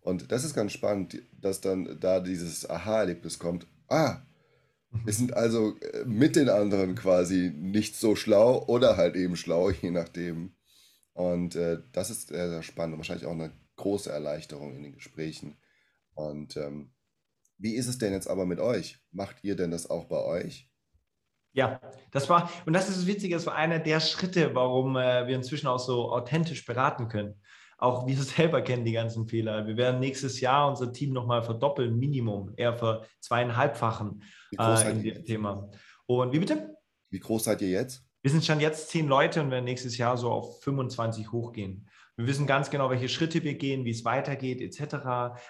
[0.00, 3.66] Und das ist ganz spannend, dass dann da dieses Aha-Erlebnis kommt.
[3.88, 4.22] Ah,
[5.04, 9.70] wir sind also äh, mit den anderen quasi nicht so schlau oder halt eben schlau,
[9.82, 10.52] je nachdem.
[11.12, 14.92] Und äh, das ist sehr, sehr spannend und wahrscheinlich auch eine große Erleichterung in den
[14.92, 15.56] Gesprächen.
[16.14, 16.92] Und ähm,
[17.56, 19.00] wie ist es denn jetzt aber mit euch?
[19.10, 20.68] Macht ihr denn das auch bei euch?
[21.52, 21.80] Ja,
[22.12, 25.34] das war, und das ist das Witzige, das war einer der Schritte, warum äh, wir
[25.34, 27.40] inzwischen auch so authentisch beraten können.
[27.78, 29.66] Auch wir selber kennen die ganzen Fehler.
[29.66, 34.22] Wir werden nächstes Jahr unser Team nochmal verdoppeln, Minimum, eher für zweieinhalbfachen
[34.58, 35.70] äh, in dem Thema.
[36.06, 36.76] Und wie bitte?
[37.10, 38.04] Wie groß seid ihr jetzt?
[38.22, 41.88] Wir sind schon jetzt zehn Leute und werden nächstes Jahr so auf 25 hochgehen.
[42.18, 44.96] Wir wissen ganz genau, welche Schritte wir gehen, wie es weitergeht, etc.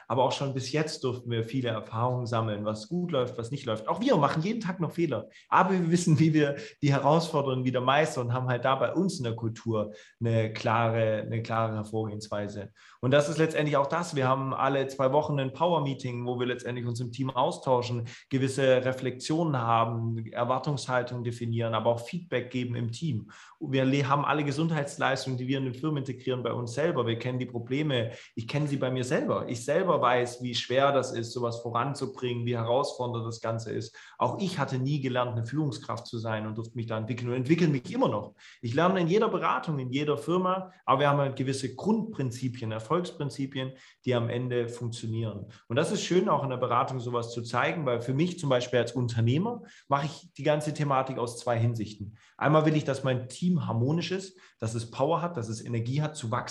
[0.07, 3.65] Aber auch schon bis jetzt durften wir viele Erfahrungen sammeln, was gut läuft, was nicht
[3.65, 3.89] läuft.
[3.89, 5.31] Auch wir machen jeden Tag noch Fehler.
[5.49, 9.17] Aber wir wissen, wie wir die Herausforderungen wieder meistern und haben halt da bei uns
[9.17, 12.71] in der Kultur eine klare, eine klare Hervorgehensweise.
[13.01, 14.15] Und das ist letztendlich auch das.
[14.15, 18.85] Wir haben alle zwei Wochen ein Power-Meeting, wo wir letztendlich uns im Team austauschen, gewisse
[18.85, 23.31] Reflexionen haben, Erwartungshaltung definieren, aber auch Feedback geben im Team.
[23.59, 27.07] Wir haben alle Gesundheitsleistungen, die wir in den Firmen integrieren, bei uns selber.
[27.07, 28.11] Wir kennen die Probleme.
[28.35, 29.49] Ich kenne sie bei mir selber.
[29.49, 33.95] Ich selber weiß, wie schwer das ist, sowas voranzubringen, wie herausfordernd das Ganze ist.
[34.19, 37.37] Auch ich hatte nie gelernt, eine Führungskraft zu sein und durfte mich da entwickeln und
[37.37, 38.35] entwickle mich immer noch.
[38.61, 43.73] Ich lerne in jeder Beratung, in jeder Firma, aber wir haben halt gewisse Grundprinzipien, Erfolgsprinzipien,
[44.05, 45.47] die am Ende funktionieren.
[45.69, 48.49] Und das ist schön, auch in der Beratung sowas zu zeigen, weil für mich zum
[48.49, 52.17] Beispiel als Unternehmer mache ich die ganze Thematik aus zwei Hinsichten.
[52.37, 56.03] Einmal will ich, dass mein Team harmonisch ist, dass es Power hat, dass es Energie
[56.03, 56.48] hat zu wachsen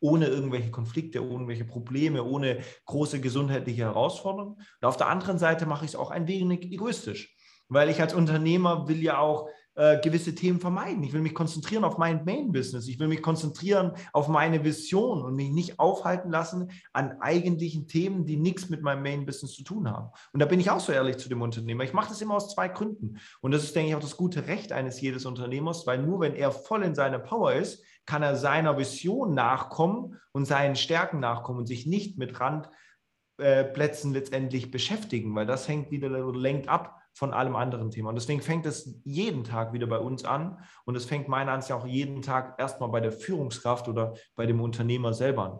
[0.00, 4.54] ohne irgendwelche Konflikte, ohne irgendwelche Probleme, ohne große gesundheitliche Herausforderungen.
[4.54, 7.34] Und auf der anderen Seite mache ich es auch ein wenig egoistisch,
[7.68, 11.02] weil ich als Unternehmer will ja auch äh, gewisse Themen vermeiden.
[11.04, 12.88] Ich will mich konzentrieren auf mein Main-Business.
[12.88, 18.24] Ich will mich konzentrieren auf meine Vision und mich nicht aufhalten lassen an eigentlichen Themen,
[18.24, 20.08] die nichts mit meinem Main-Business zu tun haben.
[20.32, 21.84] Und da bin ich auch so ehrlich zu dem Unternehmer.
[21.84, 23.18] Ich mache das immer aus zwei Gründen.
[23.42, 26.34] Und das ist, denke ich, auch das gute Recht eines jedes Unternehmers, weil nur wenn
[26.34, 31.58] er voll in seiner Power ist, kann er seiner Vision nachkommen und seinen Stärken nachkommen
[31.58, 37.02] und sich nicht mit Randplätzen äh, letztendlich beschäftigen, weil das hängt wieder oder lenkt ab
[37.16, 38.10] von allem anderen Thema.
[38.10, 41.70] Und deswegen fängt es jeden Tag wieder bei uns an und es fängt meiner Ansicht
[41.70, 45.58] nach auch jeden Tag erstmal bei der Führungskraft oder bei dem Unternehmer selber an.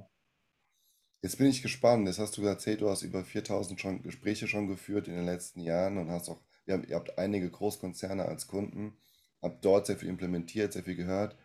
[1.23, 2.07] Jetzt bin ich gespannt.
[2.07, 5.61] Jetzt hast du erzählt, du hast über 4000 schon, Gespräche schon geführt in den letzten
[5.61, 8.99] Jahren und hast auch, ihr habt, ihr habt einige Großkonzerne als Kunden,
[9.41, 11.39] habt dort sehr viel implementiert, sehr viel gehört.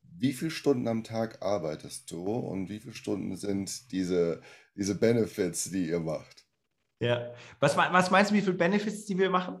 [0.00, 4.40] Wie viele Stunden am Tag arbeitest du und wie viele Stunden sind diese,
[4.74, 6.43] diese Benefits, die ihr macht?
[7.04, 7.34] Ja.
[7.60, 9.58] Was, was meinst du, wie viele Benefits, die wir machen?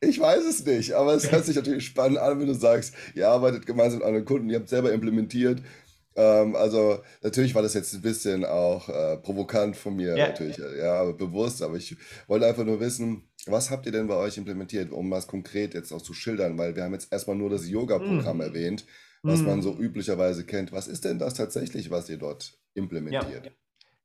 [0.00, 3.28] Ich weiß es nicht, aber es hört sich natürlich spannend an, wenn du sagst, ihr
[3.28, 5.62] arbeitet gemeinsam mit anderen Kunden, ihr habt selber implementiert.
[6.16, 10.28] Ähm, also natürlich war das jetzt ein bisschen auch äh, provokant von mir, ja.
[10.28, 14.16] natürlich, ja, aber bewusst, aber ich wollte einfach nur wissen, was habt ihr denn bei
[14.16, 17.48] euch implementiert, um was konkret jetzt auch zu schildern, weil wir haben jetzt erstmal nur
[17.48, 18.40] das Yoga-Programm mm.
[18.42, 18.84] erwähnt,
[19.22, 19.44] was mm.
[19.44, 20.72] man so üblicherweise kennt.
[20.72, 23.46] Was ist denn das tatsächlich, was ihr dort implementiert?
[23.46, 23.52] Ja.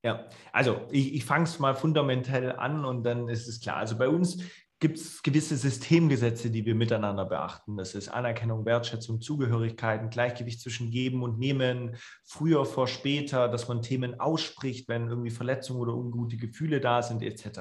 [0.04, 3.78] Ja, also ich, ich fange es mal fundamentell an und dann ist es klar.
[3.78, 4.38] Also bei uns
[4.82, 7.78] gibt es gewisse Systemgesetze, die wir miteinander beachten.
[7.78, 13.68] Das ist Anerkennung, Wertschätzung, Zugehörigkeit, ein Gleichgewicht zwischen Geben und Nehmen, früher vor später, dass
[13.68, 17.60] man Themen ausspricht, wenn irgendwie Verletzungen oder ungute Gefühle da sind, etc.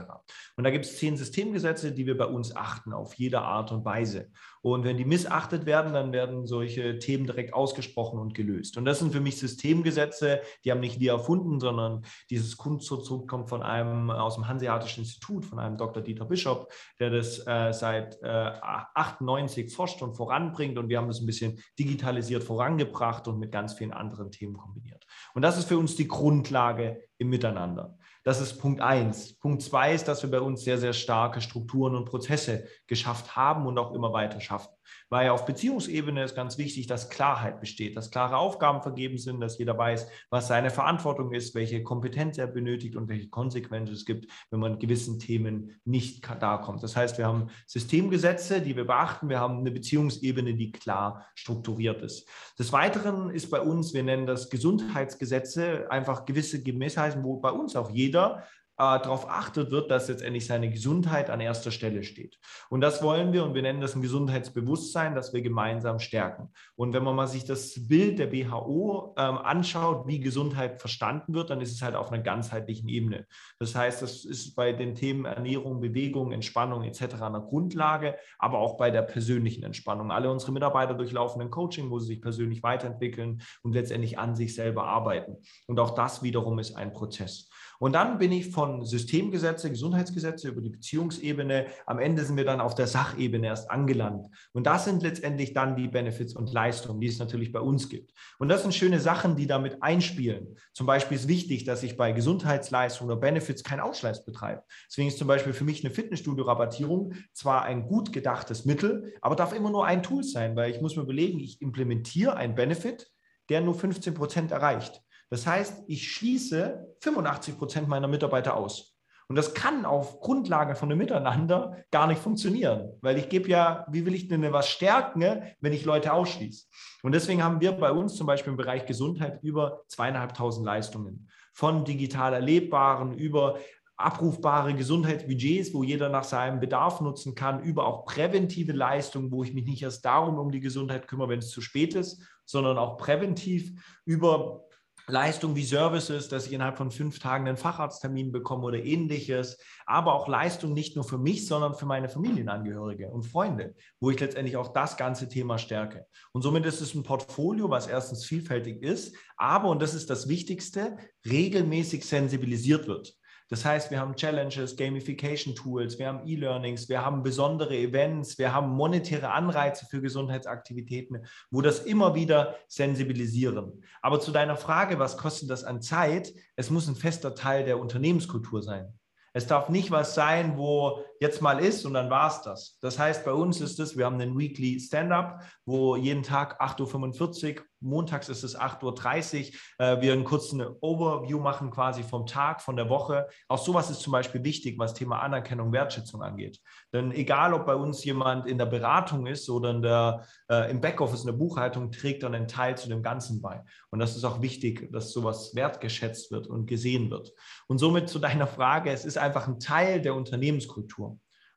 [0.56, 3.84] Und da gibt es zehn Systemgesetze, die wir bei uns achten, auf jede Art und
[3.84, 4.30] Weise.
[4.62, 8.76] Und wenn die missachtet werden, dann werden solche Themen direkt ausgesprochen und gelöst.
[8.76, 13.48] Und das sind für mich Systemgesetze, die haben nicht wir erfunden, sondern dieses Kunstzurzug kommt
[13.48, 16.02] von einem aus dem Hanseatischen Institut, von einem Dr.
[16.02, 16.66] Dieter Bischof,
[16.98, 18.52] der das äh, seit äh,
[18.94, 20.78] 98 forscht und voranbringt.
[20.78, 25.06] Und wir haben das ein bisschen digitalisiert vorangebracht und mit ganz vielen anderen Themen kombiniert.
[25.34, 27.98] Und das ist für uns die Grundlage im Miteinander.
[28.22, 29.38] Das ist Punkt eins.
[29.38, 33.66] Punkt zwei ist, dass wir bei uns sehr, sehr starke Strukturen und Prozesse geschafft haben
[33.66, 34.70] und auch immer weiter schaffen.
[35.08, 39.58] Weil auf Beziehungsebene ist ganz wichtig, dass Klarheit besteht, dass klare Aufgaben vergeben sind, dass
[39.58, 44.30] jeder weiß, was seine Verantwortung ist, welche Kompetenz er benötigt und welche Konsequenzen es gibt,
[44.50, 46.82] wenn man gewissen Themen nicht da kommt.
[46.82, 49.28] Das heißt, wir haben Systemgesetze, die wir beachten.
[49.28, 52.28] Wir haben eine Beziehungsebene, die klar strukturiert ist.
[52.58, 57.76] Des Weiteren ist bei uns, wir nennen das Gesundheitsgesetze, einfach gewisse Gemäßheiten, wo bei uns
[57.76, 58.44] auch jeder
[58.80, 62.38] darauf achtet wird, dass letztendlich seine Gesundheit an erster Stelle steht.
[62.70, 66.50] Und das wollen wir und wir nennen das ein Gesundheitsbewusstsein, das wir gemeinsam stärken.
[66.76, 71.50] Und wenn man mal sich das Bild der WHO ähm, anschaut, wie Gesundheit verstanden wird,
[71.50, 73.26] dann ist es halt auf einer ganzheitlichen Ebene.
[73.58, 77.20] Das heißt, das ist bei den Themen Ernährung, Bewegung, Entspannung etc.
[77.20, 80.10] eine Grundlage, aber auch bei der persönlichen Entspannung.
[80.10, 84.54] Alle unsere Mitarbeiter durchlaufen ein Coaching, wo sie sich persönlich weiterentwickeln und letztendlich an sich
[84.54, 85.36] selber arbeiten.
[85.66, 87.50] Und auch das wiederum ist ein Prozess.
[87.80, 92.60] Und dann bin ich von Systemgesetze, Gesundheitsgesetze über die Beziehungsebene, am Ende sind wir dann
[92.60, 94.26] auf der Sachebene erst angelangt.
[94.52, 98.12] Und das sind letztendlich dann die Benefits und Leistungen, die es natürlich bei uns gibt.
[98.38, 100.56] Und das sind schöne Sachen, die damit einspielen.
[100.74, 104.62] Zum Beispiel ist wichtig, dass ich bei Gesundheitsleistungen oder Benefits keinen Ausschleiß betreibe.
[104.86, 109.54] Deswegen ist zum Beispiel für mich eine Fitnessstudio-Rabattierung zwar ein gut gedachtes Mittel, aber darf
[109.54, 113.10] immer nur ein Tool sein, weil ich muss mir überlegen, ich implementiere einen Benefit,
[113.48, 115.02] der nur 15 Prozent erreicht.
[115.30, 118.96] Das heißt, ich schließe 85 Prozent meiner Mitarbeiter aus.
[119.28, 123.86] Und das kann auf Grundlage von einem Miteinander gar nicht funktionieren, weil ich gebe ja,
[123.88, 125.22] wie will ich denn was stärken,
[125.60, 126.66] wenn ich Leute ausschließe?
[127.04, 131.84] Und deswegen haben wir bei uns zum Beispiel im Bereich Gesundheit über zweieinhalbtausend Leistungen von
[131.84, 133.60] digital erlebbaren über
[133.96, 139.54] abrufbare Gesundheitsbudgets, wo jeder nach seinem Bedarf nutzen kann, über auch präventive Leistungen, wo ich
[139.54, 142.96] mich nicht erst darum um die Gesundheit kümmere, wenn es zu spät ist, sondern auch
[142.96, 144.64] präventiv über
[145.10, 150.14] Leistung wie Services, dass ich innerhalb von fünf Tagen einen Facharzttermin bekomme oder ähnliches, aber
[150.14, 154.56] auch Leistung nicht nur für mich, sondern für meine Familienangehörige und Freunde, wo ich letztendlich
[154.56, 156.06] auch das ganze Thema stärke.
[156.32, 160.28] Und somit ist es ein Portfolio, was erstens vielfältig ist, aber, und das ist das
[160.28, 160.96] Wichtigste,
[161.26, 163.19] regelmäßig sensibilisiert wird.
[163.50, 168.70] Das heißt, wir haben Challenges, Gamification-Tools, wir haben E-Learnings, wir haben besondere Events, wir haben
[168.70, 173.82] monetäre Anreize für Gesundheitsaktivitäten, wo das immer wieder sensibilisieren.
[174.02, 176.32] Aber zu deiner Frage, was kostet das an Zeit?
[176.54, 178.94] Es muss ein fester Teil der Unternehmenskultur sein.
[179.32, 182.78] Es darf nicht was sein, wo jetzt mal ist und dann war es das.
[182.80, 187.58] Das heißt, bei uns ist es, wir haben einen Weekly Stand-up, wo jeden Tag 8.45
[187.58, 192.62] Uhr, montags ist es 8.30 Uhr, äh, wir einen kurzen Overview machen quasi vom Tag,
[192.62, 193.26] von der Woche.
[193.48, 196.60] Auch sowas ist zum Beispiel wichtig, was Thema Anerkennung, Wertschätzung angeht.
[196.92, 200.80] Denn egal, ob bei uns jemand in der Beratung ist oder in der, äh, im
[200.80, 203.62] Backoffice, in der Buchhaltung, trägt dann einen Teil zu dem Ganzen bei.
[203.90, 207.32] Und das ist auch wichtig, dass sowas wertgeschätzt wird und gesehen wird.
[207.66, 211.09] Und somit zu deiner Frage, es ist einfach ein Teil der Unternehmenskultur.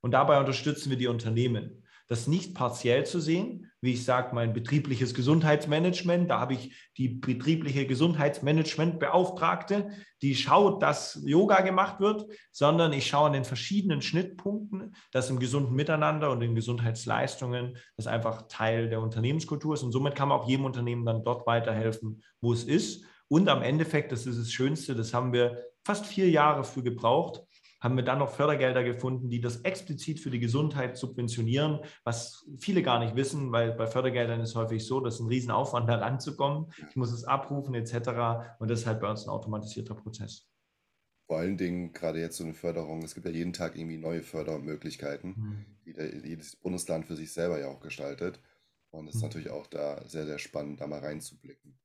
[0.03, 4.53] Und dabei unterstützen wir die Unternehmen das nicht partiell zu sehen, wie ich sage, mein
[4.53, 9.89] betriebliches Gesundheitsmanagement, da habe ich die betriebliche Gesundheitsmanagementbeauftragte,
[10.21, 15.39] die schaut, dass Yoga gemacht wird, sondern ich schaue an den verschiedenen Schnittpunkten, dass im
[15.39, 20.39] gesunden Miteinander und in Gesundheitsleistungen das einfach Teil der Unternehmenskultur ist und somit kann man
[20.39, 23.05] auch jedem Unternehmen dann dort weiterhelfen, wo es ist.
[23.27, 27.41] Und am Endeffekt, das ist das Schönste, das haben wir fast vier Jahre für gebraucht,
[27.84, 32.82] haben wir dann noch Fördergelder gefunden, die das explizit für die Gesundheit subventionieren, was viele
[32.82, 36.72] gar nicht wissen, weil bei Fördergeldern ist häufig so, dass ein Riesenaufwand da ranzukommen.
[36.89, 38.56] Ich muss es abrufen etc.
[38.60, 40.50] Und das ist halt bei uns ein automatisierter Prozess.
[41.28, 44.22] Vor allen Dingen gerade jetzt so eine Förderung, es gibt ja jeden Tag irgendwie neue
[44.22, 45.65] Fördermöglichkeiten, mhm.
[45.86, 48.39] die der, jedes Bundesland für sich selber ja auch gestaltet.
[48.91, 49.28] Und es ist mhm.
[49.28, 51.78] natürlich auch da sehr, sehr spannend, da mal reinzublicken.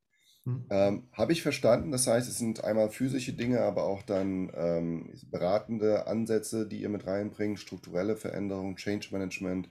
[0.49, 0.65] Mhm.
[0.69, 1.91] Ähm, Habe ich verstanden.
[1.91, 6.89] Das heißt, es sind einmal physische Dinge, aber auch dann ähm, beratende Ansätze, die ihr
[6.89, 9.69] mit reinbringt, strukturelle Veränderungen, Change Management,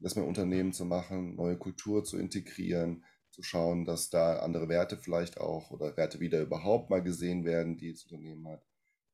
[0.00, 4.96] das mit Unternehmen zu machen, neue Kultur zu integrieren, zu schauen, dass da andere Werte
[4.96, 8.64] vielleicht auch oder Werte wieder überhaupt mal gesehen werden, die das Unternehmen hat.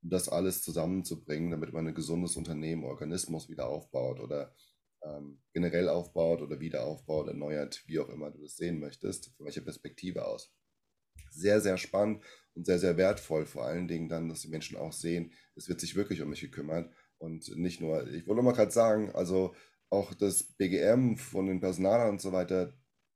[0.02, 4.54] um das alles zusammenzubringen, damit man ein gesundes Unternehmen, Organismus wieder aufbaut oder
[5.02, 9.46] ähm, generell aufbaut oder wieder aufbaut, erneuert, wie auch immer du das sehen möchtest, von
[9.46, 10.52] welcher Perspektive aus.
[11.30, 12.22] Sehr, sehr spannend
[12.54, 15.80] und sehr, sehr wertvoll, vor allen Dingen dann, dass die Menschen auch sehen, es wird
[15.80, 19.54] sich wirklich um mich gekümmert und nicht nur, ich wollte mal gerade sagen, also
[19.90, 22.72] auch das BGM von den Personalern und so weiter,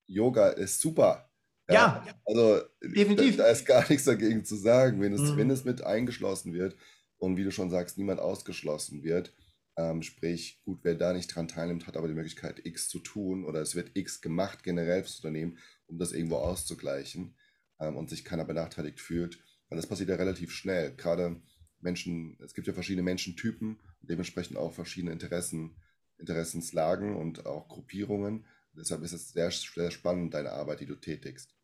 [0.06, 1.30] Yoga ist super.
[1.68, 3.37] Ja, ja also definitiv.
[3.37, 5.37] Da, da, ist gar nichts dagegen zu sagen, wenn es, mhm.
[5.37, 6.76] wenn es mit eingeschlossen wird
[7.18, 9.34] und wie du schon sagst, niemand ausgeschlossen wird.
[9.76, 13.44] Ähm, sprich, gut, wer da nicht dran teilnimmt, hat aber die Möglichkeit, X zu tun
[13.44, 17.37] oder es wird X gemacht generell fürs Unternehmen, um das irgendwo auszugleichen
[17.80, 19.38] ähm, und sich keiner benachteiligt fühlt.
[19.68, 20.94] Weil das passiert ja relativ schnell.
[20.96, 21.40] Gerade
[21.80, 25.76] Menschen, es gibt ja verschiedene Menschentypen und dementsprechend auch verschiedene Interessen,
[26.18, 28.46] Interessenslagen und auch Gruppierungen.
[28.72, 31.54] Deshalb ist es sehr, sehr spannend, deine Arbeit, die du tätigst.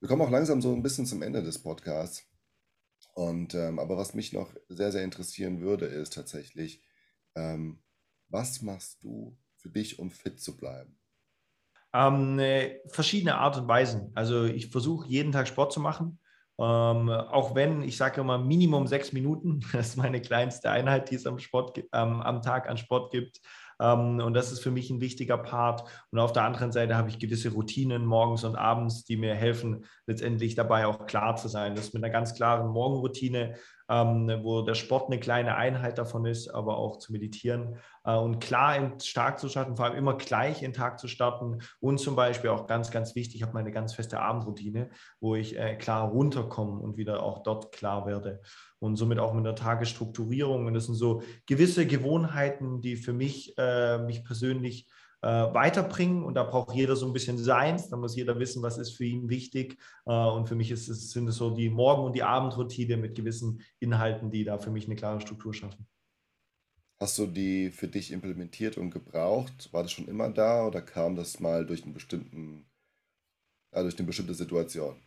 [0.00, 2.24] Wir kommen auch langsam so ein bisschen zum Ende des Podcasts.
[3.14, 6.84] Und ähm, aber was mich noch sehr, sehr interessieren würde, ist tatsächlich,
[7.34, 7.82] ähm,
[8.28, 10.97] was machst du für dich, um fit zu bleiben?
[11.94, 14.12] Ähm, äh, verschiedene Art und Weisen.
[14.14, 16.18] Also ich versuche jeden Tag Sport zu machen.
[16.60, 21.14] Ähm, auch wenn, ich sage immer, Minimum sechs Minuten, das ist meine kleinste Einheit, die
[21.14, 23.40] es am, Sport, ähm, am Tag an Sport gibt.
[23.80, 25.84] Ähm, und das ist für mich ein wichtiger Part.
[26.10, 29.84] Und auf der anderen Seite habe ich gewisse Routinen morgens und abends, die mir helfen,
[30.06, 31.74] letztendlich dabei auch klar zu sein.
[31.76, 33.54] Das ist mit einer ganz klaren Morgenroutine
[33.88, 38.76] wo der Sport eine kleine Einheit davon ist, aber auch zu meditieren äh, und klar
[38.76, 42.50] in Tag zu starten, vor allem immer gleich in Tag zu starten und zum Beispiel
[42.50, 46.78] auch ganz, ganz wichtig, ich habe meine ganz feste Abendroutine, wo ich äh, klar runterkomme
[46.80, 48.40] und wieder auch dort klar werde
[48.78, 50.66] und somit auch mit der Tagesstrukturierung.
[50.66, 54.86] Und das sind so gewisse Gewohnheiten, die für mich, äh, mich persönlich
[55.26, 56.24] weiterbringen.
[56.24, 57.88] Und da braucht jeder so ein bisschen seins.
[57.88, 59.78] Da muss jeder wissen, was ist für ihn wichtig.
[60.06, 63.14] Äh, und für mich ist es, sind es so die Morgen- und die Abendroutine mit
[63.14, 65.86] gewissen Inhalten, die da für mich eine klare Struktur schaffen.
[67.00, 69.72] Hast du die für dich implementiert und gebraucht?
[69.72, 72.68] War das schon immer da oder kam das mal durch einen bestimmten,
[73.72, 75.00] ja, durch eine bestimmte Situation?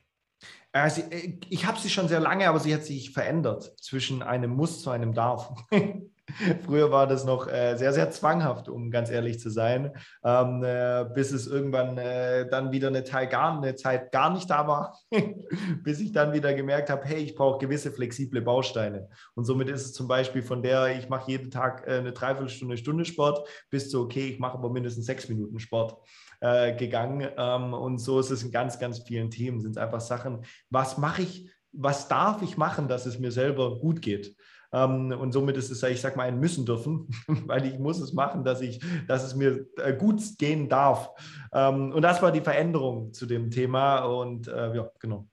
[0.71, 1.03] Also,
[1.49, 4.89] ich habe sie schon sehr lange, aber sie hat sich verändert zwischen einem Muss zu
[4.89, 5.53] einem Darf.
[6.65, 9.91] Früher war das noch äh, sehr, sehr zwanghaft, um ganz ehrlich zu sein,
[10.23, 14.49] ähm, äh, bis es irgendwann äh, dann wieder eine, Teil gar, eine Zeit gar nicht
[14.49, 14.97] da war,
[15.83, 19.09] bis ich dann wieder gemerkt habe, hey, ich brauche gewisse flexible Bausteine.
[19.35, 22.77] Und somit ist es zum Beispiel von der, ich mache jeden Tag äh, eine Dreiviertelstunde,
[22.77, 25.97] Stunde Sport, bis zu, okay, ich mache aber mindestens sechs Minuten Sport
[26.41, 27.27] äh, gegangen.
[27.37, 30.97] Ähm, und so ist es in ganz, ganz vielen Themen, sind es einfach Sachen, was
[30.97, 34.35] mache ich, was darf ich machen, dass es mir selber gut geht?
[34.73, 38.13] Ähm, und somit ist es, ich sag mal, ein Müssen dürfen, weil ich muss es
[38.13, 41.11] machen, dass, ich, dass es mir äh, gut gehen darf.
[41.53, 44.05] Ähm, und das war die Veränderung zu dem Thema.
[44.05, 45.27] Und äh, ja, genau.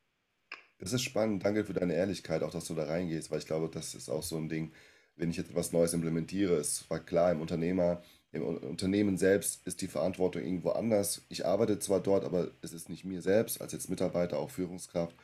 [0.79, 1.45] Das ist spannend.
[1.45, 4.23] Danke für deine Ehrlichkeit, auch dass du da reingehst, weil ich glaube, das ist auch
[4.23, 4.73] so ein Ding,
[5.17, 6.55] wenn ich jetzt etwas Neues implementiere.
[6.55, 8.01] Es war klar, im Unternehmer,
[8.33, 11.27] im Unternehmen selbst ist die Verantwortung irgendwo anders.
[11.29, 15.17] Ich arbeite zwar dort, aber es ist nicht mir selbst als jetzt Mitarbeiter, auch Führungskraft.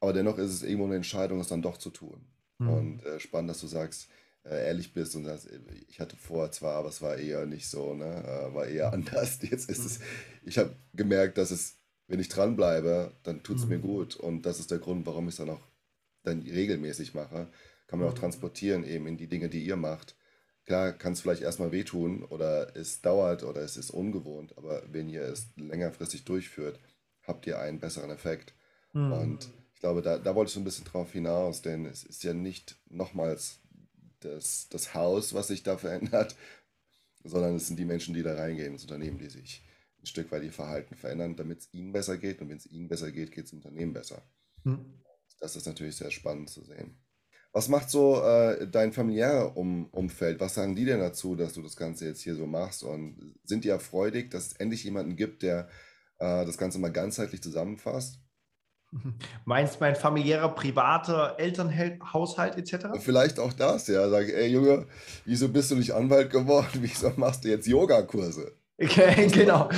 [0.00, 2.26] Aber dennoch ist es irgendwo eine Entscheidung, es dann doch zu tun.
[2.60, 2.68] Mhm.
[2.68, 4.08] Und äh, spannend, dass du sagst,
[4.44, 5.48] äh, ehrlich bist und sagst,
[5.88, 8.24] ich hatte vor zwar, aber es war eher nicht so, ne?
[8.24, 9.38] Äh, war eher anders.
[9.42, 10.00] Jetzt ist es,
[10.44, 13.70] ich habe gemerkt, dass es, wenn ich dranbleibe, dann tut es mhm.
[13.70, 14.16] mir gut.
[14.16, 15.66] Und das ist der Grund, warum ich es dann auch
[16.22, 17.48] dann regelmäßig mache.
[17.86, 18.20] Kann man auch mhm.
[18.20, 20.14] transportieren eben in die Dinge, die ihr macht.
[20.66, 25.08] Klar, kann es vielleicht erstmal wehtun oder es dauert oder es ist ungewohnt, aber wenn
[25.08, 26.78] ihr es längerfristig durchführt,
[27.22, 28.54] habt ihr einen besseren Effekt.
[28.92, 29.12] Mhm.
[29.12, 32.22] Und ich glaube, da, da wollte ich so ein bisschen drauf hinaus, denn es ist
[32.22, 33.60] ja nicht nochmals
[34.20, 36.36] das, das Haus, was sich da verändert,
[37.24, 39.64] sondern es sind die Menschen, die da reingehen, das Unternehmen, die sich
[39.98, 42.42] ein Stück weit ihr Verhalten verändern, damit es ihnen besser geht.
[42.42, 44.20] Und wenn es ihnen besser geht, geht es dem Unternehmen besser.
[44.64, 45.00] Mhm.
[45.38, 46.98] Das ist natürlich sehr spannend zu sehen.
[47.52, 50.40] Was macht so äh, dein familiärer um Umfeld?
[50.40, 52.82] Was sagen die denn dazu, dass du das Ganze jetzt hier so machst?
[52.82, 55.70] Und sind die ja freudig, dass es endlich jemanden gibt, der
[56.18, 58.20] äh, das Ganze mal ganzheitlich zusammenfasst?
[59.44, 62.86] Meinst mein familiärer, privater Elternhaushalt etc.?
[62.98, 64.08] Vielleicht auch das, ja.
[64.08, 64.86] Sag, ey Junge,
[65.24, 66.68] wieso bist du nicht Anwalt geworden?
[66.80, 68.52] Wieso machst du jetzt Yogakurse?
[68.82, 69.68] Okay, genau.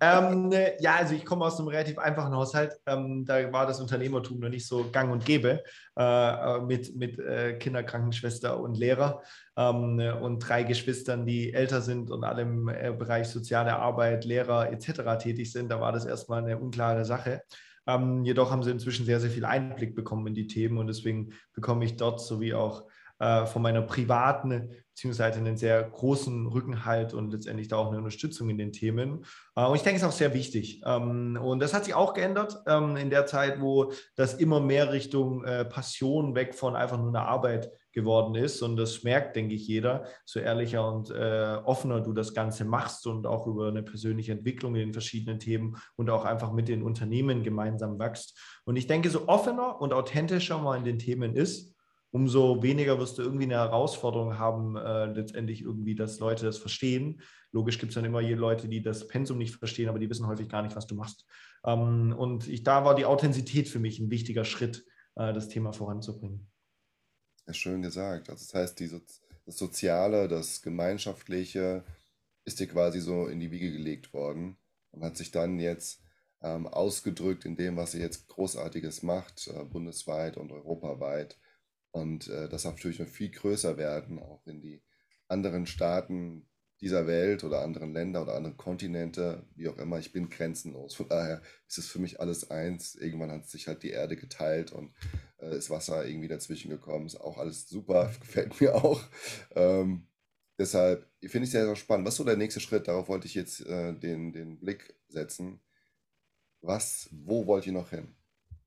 [0.00, 2.74] Ähm, ja, also ich komme aus einem relativ einfachen Haushalt.
[2.86, 5.62] Ähm, da war das Unternehmertum noch nicht so gang und gäbe
[5.96, 9.22] äh, äh mit, mit äh, Kinderkrankenschwester und Lehrer
[9.56, 14.72] ähm, und drei Geschwistern, die älter sind und alle im äh, Bereich soziale Arbeit, Lehrer
[14.72, 15.22] etc.
[15.22, 15.70] tätig sind.
[15.70, 17.42] Da war das erstmal eine unklare Sache.
[17.88, 21.32] Ähm, jedoch haben sie inzwischen sehr, sehr viel Einblick bekommen in die Themen und deswegen
[21.54, 22.84] bekomme ich dort sowie auch
[23.18, 28.50] äh, von meiner privaten beziehungsweise einen sehr großen Rückenhalt und letztendlich da auch eine Unterstützung
[28.50, 29.24] in den Themen.
[29.56, 30.82] Äh, und ich denke, es ist auch sehr wichtig.
[30.84, 34.92] Ähm, und das hat sich auch geändert ähm, in der Zeit, wo das immer mehr
[34.92, 38.62] Richtung äh, Passion weg von einfach nur einer Arbeit geworden ist.
[38.62, 43.06] Und das merkt, denke ich, jeder, so ehrlicher und äh, offener du das Ganze machst
[43.06, 46.82] und auch über eine persönliche Entwicklung in den verschiedenen Themen und auch einfach mit den
[46.82, 48.38] Unternehmen gemeinsam wächst.
[48.64, 51.74] Und ich denke, so offener und authentischer man in den Themen ist,
[52.10, 57.20] umso weniger wirst du irgendwie eine Herausforderung haben, äh, letztendlich irgendwie, dass Leute das verstehen.
[57.52, 60.48] Logisch gibt es dann immer Leute, die das Pensum nicht verstehen, aber die wissen häufig
[60.48, 61.26] gar nicht, was du machst.
[61.64, 64.84] Ähm, und ich, da war die Authentizität für mich ein wichtiger Schritt,
[65.16, 66.47] äh, das Thema voranzubringen.
[67.48, 68.28] Ja, schön gesagt.
[68.28, 68.90] Also das heißt, die,
[69.46, 71.82] das Soziale, das Gemeinschaftliche
[72.44, 74.58] ist dir quasi so in die Wiege gelegt worden
[74.90, 76.02] und hat sich dann jetzt
[76.42, 81.38] ähm, ausgedrückt in dem, was ihr jetzt Großartiges macht, äh, bundesweit und europaweit.
[81.90, 84.82] Und äh, das darf natürlich noch viel größer werden, auch in die
[85.26, 86.46] anderen Staaten
[86.80, 89.98] dieser Welt oder anderen Länder oder anderen Kontinente, wie auch immer.
[89.98, 90.94] Ich bin grenzenlos.
[90.94, 92.94] Von daher ist es für mich alles eins.
[92.94, 94.92] Irgendwann hat sich halt die Erde geteilt und
[95.38, 97.06] äh, ist Wasser irgendwie dazwischen gekommen.
[97.06, 99.02] Ist auch alles super, gefällt mir auch.
[99.56, 100.06] Ähm,
[100.56, 102.06] deshalb finde ich sehr, sehr spannend.
[102.06, 102.86] Was ist so der nächste Schritt?
[102.86, 105.60] Darauf wollte ich jetzt äh, den, den Blick setzen.
[106.60, 108.14] Was, wo wollt ihr noch hin?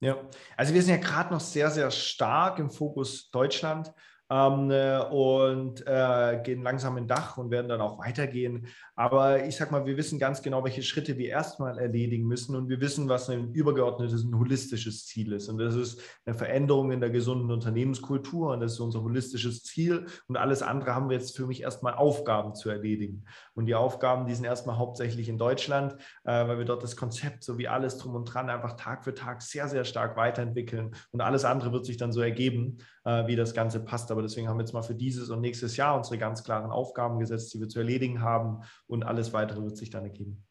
[0.02, 3.94] Ja, also wir sind ja gerade noch sehr, sehr stark im Fokus Deutschland
[4.32, 8.68] ähm, äh, und äh, gehen langsam in Dach und werden dann auch weitergehen.
[8.96, 12.70] Aber ich sag mal, wir wissen ganz genau, welche Schritte wir erstmal erledigen müssen und
[12.70, 15.50] wir wissen, was ein übergeordnetes, ein holistisches Ziel ist.
[15.50, 20.06] Und das ist eine Veränderung in der gesunden Unternehmenskultur und das ist unser holistisches Ziel.
[20.28, 23.26] Und alles andere haben wir jetzt für mich erstmal Aufgaben zu erledigen.
[23.54, 27.44] Und die Aufgaben, die sind erstmal hauptsächlich in Deutschland, äh, weil wir dort das Konzept
[27.44, 30.96] sowie alles drum und dran einfach Tag für Tag sehr, sehr stark weiterentwickeln.
[31.12, 34.12] Und alles andere wird sich dann so ergeben, äh, wie das Ganze passt.
[34.12, 37.20] Aber deswegen haben wir jetzt mal für dieses und nächstes Jahr unsere ganz klaren Aufgaben
[37.20, 38.64] gesetzt, die wir zu erledigen haben.
[38.88, 40.46] Und alles weitere wird sich dann ergeben.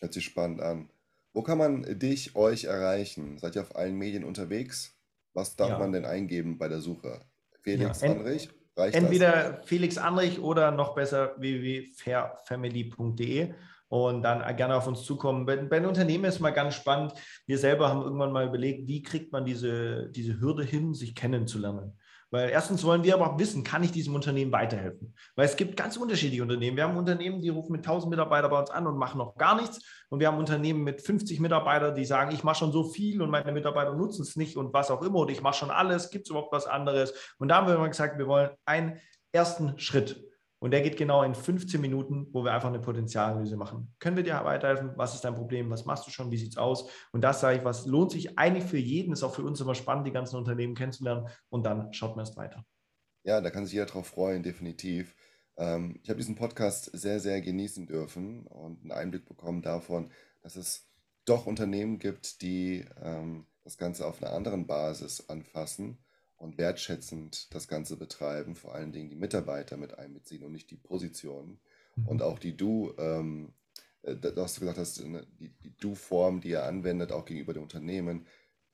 [0.00, 0.90] Hört sich spannend an.
[1.32, 3.38] Wo kann man dich, euch erreichen?
[3.38, 4.96] Seid ihr auf allen Medien unterwegs?
[5.32, 5.78] Was darf ja.
[5.78, 7.20] man denn eingeben bei der Suche?
[7.62, 8.50] Felix ja, Anrich?
[8.76, 9.68] Reicht entweder das?
[9.68, 13.52] Felix Anrich oder noch besser www.fairfamily.de
[13.88, 15.46] und dann gerne auf uns zukommen.
[15.46, 17.12] Bei, bei den Unternehmen ist mal ganz spannend.
[17.46, 21.98] Wir selber haben irgendwann mal überlegt, wie kriegt man diese, diese Hürde hin, sich kennenzulernen.
[22.30, 25.14] Weil erstens wollen wir aber auch wissen, kann ich diesem Unternehmen weiterhelfen?
[25.34, 26.76] Weil es gibt ganz unterschiedliche Unternehmen.
[26.76, 29.60] Wir haben Unternehmen, die rufen mit 1000 Mitarbeitern bei uns an und machen noch gar
[29.60, 29.80] nichts.
[30.10, 33.30] Und wir haben Unternehmen mit 50 Mitarbeitern, die sagen, ich mache schon so viel und
[33.30, 35.20] meine Mitarbeiter nutzen es nicht und was auch immer.
[35.20, 36.10] Und ich mache schon alles.
[36.10, 37.14] Gibt es überhaupt was anderes?
[37.38, 39.00] Und da haben wir immer gesagt, wir wollen einen
[39.32, 40.29] ersten Schritt.
[40.60, 43.94] Und der geht genau in 15 Minuten, wo wir einfach eine Potenzialanalyse machen.
[43.98, 44.92] Können wir dir weiterhelfen?
[44.96, 45.70] Was ist dein Problem?
[45.70, 46.30] Was machst du schon?
[46.30, 46.90] Wie sieht es aus?
[47.12, 49.74] Und das sage ich, was lohnt sich eigentlich für jeden, ist auch für uns immer
[49.74, 51.28] spannend, die ganzen Unternehmen kennenzulernen.
[51.48, 52.64] Und dann schaut man erst weiter.
[53.24, 55.16] Ja, da kann sich jeder drauf freuen, definitiv.
[55.56, 60.10] Ähm, ich habe diesen Podcast sehr, sehr genießen dürfen und einen Einblick bekommen davon,
[60.42, 60.90] dass es
[61.24, 65.98] doch Unternehmen gibt, die ähm, das Ganze auf einer anderen Basis anfassen
[66.40, 70.76] und wertschätzend das Ganze betreiben, vor allen Dingen die Mitarbeiter mit einbeziehen und nicht die
[70.76, 71.60] Positionen.
[71.96, 72.08] Mhm.
[72.08, 73.52] Und auch die Du, ähm,
[74.02, 78.26] äh, was du gesagt hast, die, die Du-Form, die ihr anwendet, auch gegenüber dem Unternehmen,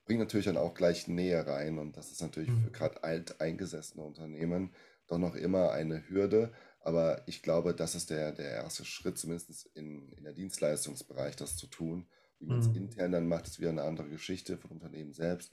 [0.05, 1.77] bringt natürlich dann auch gleich Nähe rein.
[1.77, 2.63] Und das ist natürlich mhm.
[2.63, 4.73] für gerade alteingesessene Unternehmen
[5.07, 6.53] doch noch immer eine Hürde.
[6.79, 11.57] Aber ich glaube, das ist der, der erste Schritt, zumindest in, in der Dienstleistungsbereich, das
[11.57, 12.07] zu tun.
[12.39, 12.75] Wie man es mhm.
[12.75, 15.51] intern dann macht, ist wieder eine andere Geschichte vom Unternehmen selbst.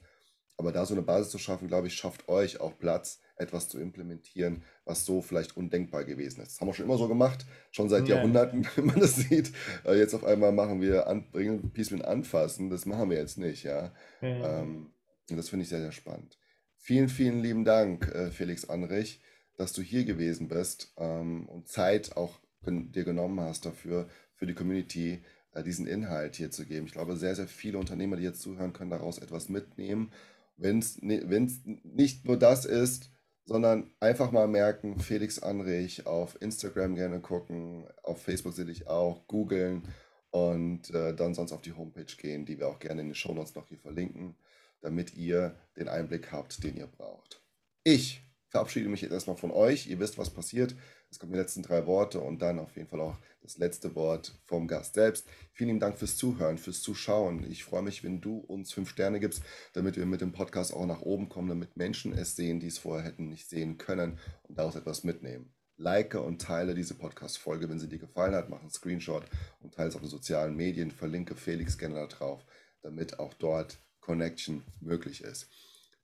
[0.57, 3.79] Aber da so eine Basis zu schaffen, glaube ich, schafft euch auch Platz, etwas zu
[3.79, 6.53] implementieren, was so vielleicht undenkbar gewesen ist.
[6.53, 8.15] Das haben wir schon immer so gemacht, schon seit ja.
[8.15, 9.51] Jahrhunderten, wenn man das sieht.
[9.85, 13.91] Äh, jetzt auf einmal machen wir bringen Pieceman anfassen, das machen wir jetzt nicht, ja.
[14.21, 14.61] ja.
[14.61, 14.91] Ähm,
[15.29, 16.37] und das finde ich sehr, sehr spannend.
[16.77, 19.21] Vielen, vielen lieben Dank, äh, Felix Anrich,
[19.57, 24.53] dass du hier gewesen bist ähm, und Zeit auch dir genommen hast dafür, für die
[24.53, 26.85] Community äh, diesen Inhalt hier zu geben.
[26.85, 30.11] Ich glaube, sehr, sehr viele Unternehmer, die jetzt zuhören, können daraus etwas mitnehmen
[30.57, 33.11] wenn es nicht nur das ist,
[33.45, 39.27] sondern einfach mal merken, Felix Anrich auf Instagram gerne gucken, auf Facebook sehe ich auch,
[39.27, 39.87] googeln
[40.31, 43.55] und äh, dann sonst auf die Homepage gehen, die wir auch gerne in den Shownotes
[43.55, 44.35] noch hier verlinken,
[44.81, 47.41] damit ihr den Einblick habt, den ihr braucht.
[47.83, 48.23] Ich
[48.55, 49.87] verabschiede mich jetzt erstmal von euch.
[49.87, 50.75] Ihr wisst, was passiert.
[51.11, 54.39] Es kommen die letzten drei Worte und dann auf jeden Fall auch das letzte Wort
[54.45, 55.27] vom Gast selbst.
[55.51, 57.45] Vielen Dank fürs Zuhören, fürs Zuschauen.
[57.51, 59.43] Ich freue mich, wenn du uns fünf Sterne gibst,
[59.73, 62.77] damit wir mit dem Podcast auch nach oben kommen, damit Menschen es sehen, die es
[62.77, 65.53] vorher hätten nicht sehen können und daraus etwas mitnehmen.
[65.75, 68.47] Like und teile diese Podcast-Folge, wenn sie dir gefallen hat.
[68.47, 69.25] Mach einen Screenshot
[69.59, 70.91] und teile es auf den sozialen Medien.
[70.91, 72.45] Verlinke Felix gerne da drauf,
[72.83, 75.49] damit auch dort Connection möglich ist.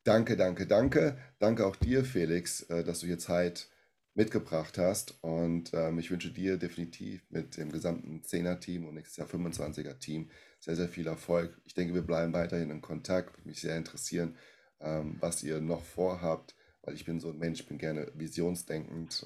[0.04, 1.18] Danke, danke, danke.
[1.40, 3.70] Danke auch dir, Felix, äh, dass du hier Zeit
[4.14, 5.24] mitgebracht hast.
[5.24, 10.30] Und ähm, ich wünsche dir definitiv mit dem gesamten 10er-Team und nächstes Jahr 25er-Team
[10.60, 11.60] sehr, sehr viel Erfolg.
[11.66, 13.38] Ich denke, wir bleiben weiterhin in Kontakt.
[13.38, 14.38] Würde mich sehr interessieren,
[14.80, 19.26] ähm, was ihr noch vorhabt, weil ich bin so ein Mensch, ich bin gerne visionsdenkend,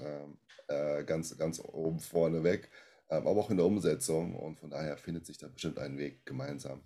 [0.67, 2.69] äh, ganz, ganz oben vorne weg,
[3.09, 6.26] ähm, aber auch in der Umsetzung und von daher findet sich da bestimmt ein Weg
[6.26, 6.82] gemeinsam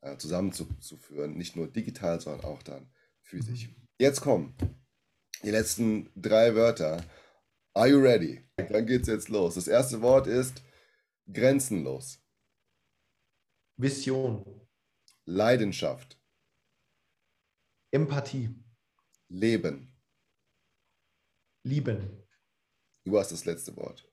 [0.00, 2.90] äh, zusammenzuführen, nicht nur digital, sondern auch dann
[3.30, 3.68] physisch.
[3.68, 3.86] Mhm.
[3.98, 4.54] Jetzt kommen
[5.42, 7.04] die letzten drei Wörter.
[7.74, 8.44] Are you ready?
[8.56, 9.54] Dann geht's jetzt los.
[9.54, 10.62] Das erste Wort ist
[11.32, 12.18] grenzenlos.
[13.76, 14.68] Vision.
[15.24, 16.20] Leidenschaft.
[17.92, 18.54] Empathie.
[19.28, 19.96] Leben.
[21.64, 22.26] Lieben.
[23.04, 24.09] Du hast das letzte Wort.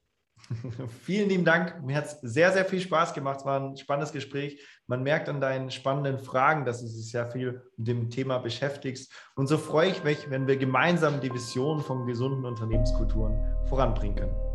[1.04, 1.84] Vielen lieben Dank.
[1.84, 3.40] Mir hat es sehr, sehr viel Spaß gemacht.
[3.40, 4.62] Es war ein spannendes Gespräch.
[4.88, 9.12] Man merkt an deinen spannenden Fragen, dass du dich sehr viel mit dem Thema beschäftigst.
[9.36, 13.38] Und so freue ich mich, wenn wir gemeinsam die Vision von gesunden Unternehmenskulturen
[13.68, 14.47] voranbringen können.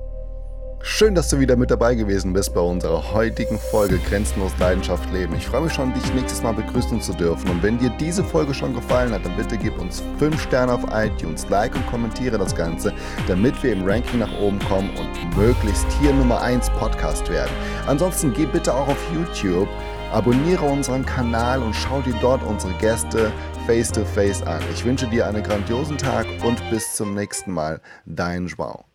[0.84, 5.34] Schön, dass du wieder mit dabei gewesen bist bei unserer heutigen Folge Grenzenlos Leidenschaft Leben.
[5.36, 7.50] Ich freue mich schon, dich nächstes Mal begrüßen zu dürfen.
[7.50, 10.82] Und wenn dir diese Folge schon gefallen hat, dann bitte gib uns 5 Sterne auf
[10.92, 12.92] iTunes, like und kommentiere das Ganze,
[13.28, 17.52] damit wir im Ranking nach oben kommen und möglichst hier Nummer 1 Podcast werden.
[17.86, 19.68] Ansonsten geh bitte auch auf YouTube,
[20.12, 23.30] abonniere unseren Kanal und schau dir dort unsere Gäste
[23.66, 24.60] face to face an.
[24.72, 27.80] Ich wünsche dir einen grandiosen Tag und bis zum nächsten Mal.
[28.04, 28.91] Dein Joao.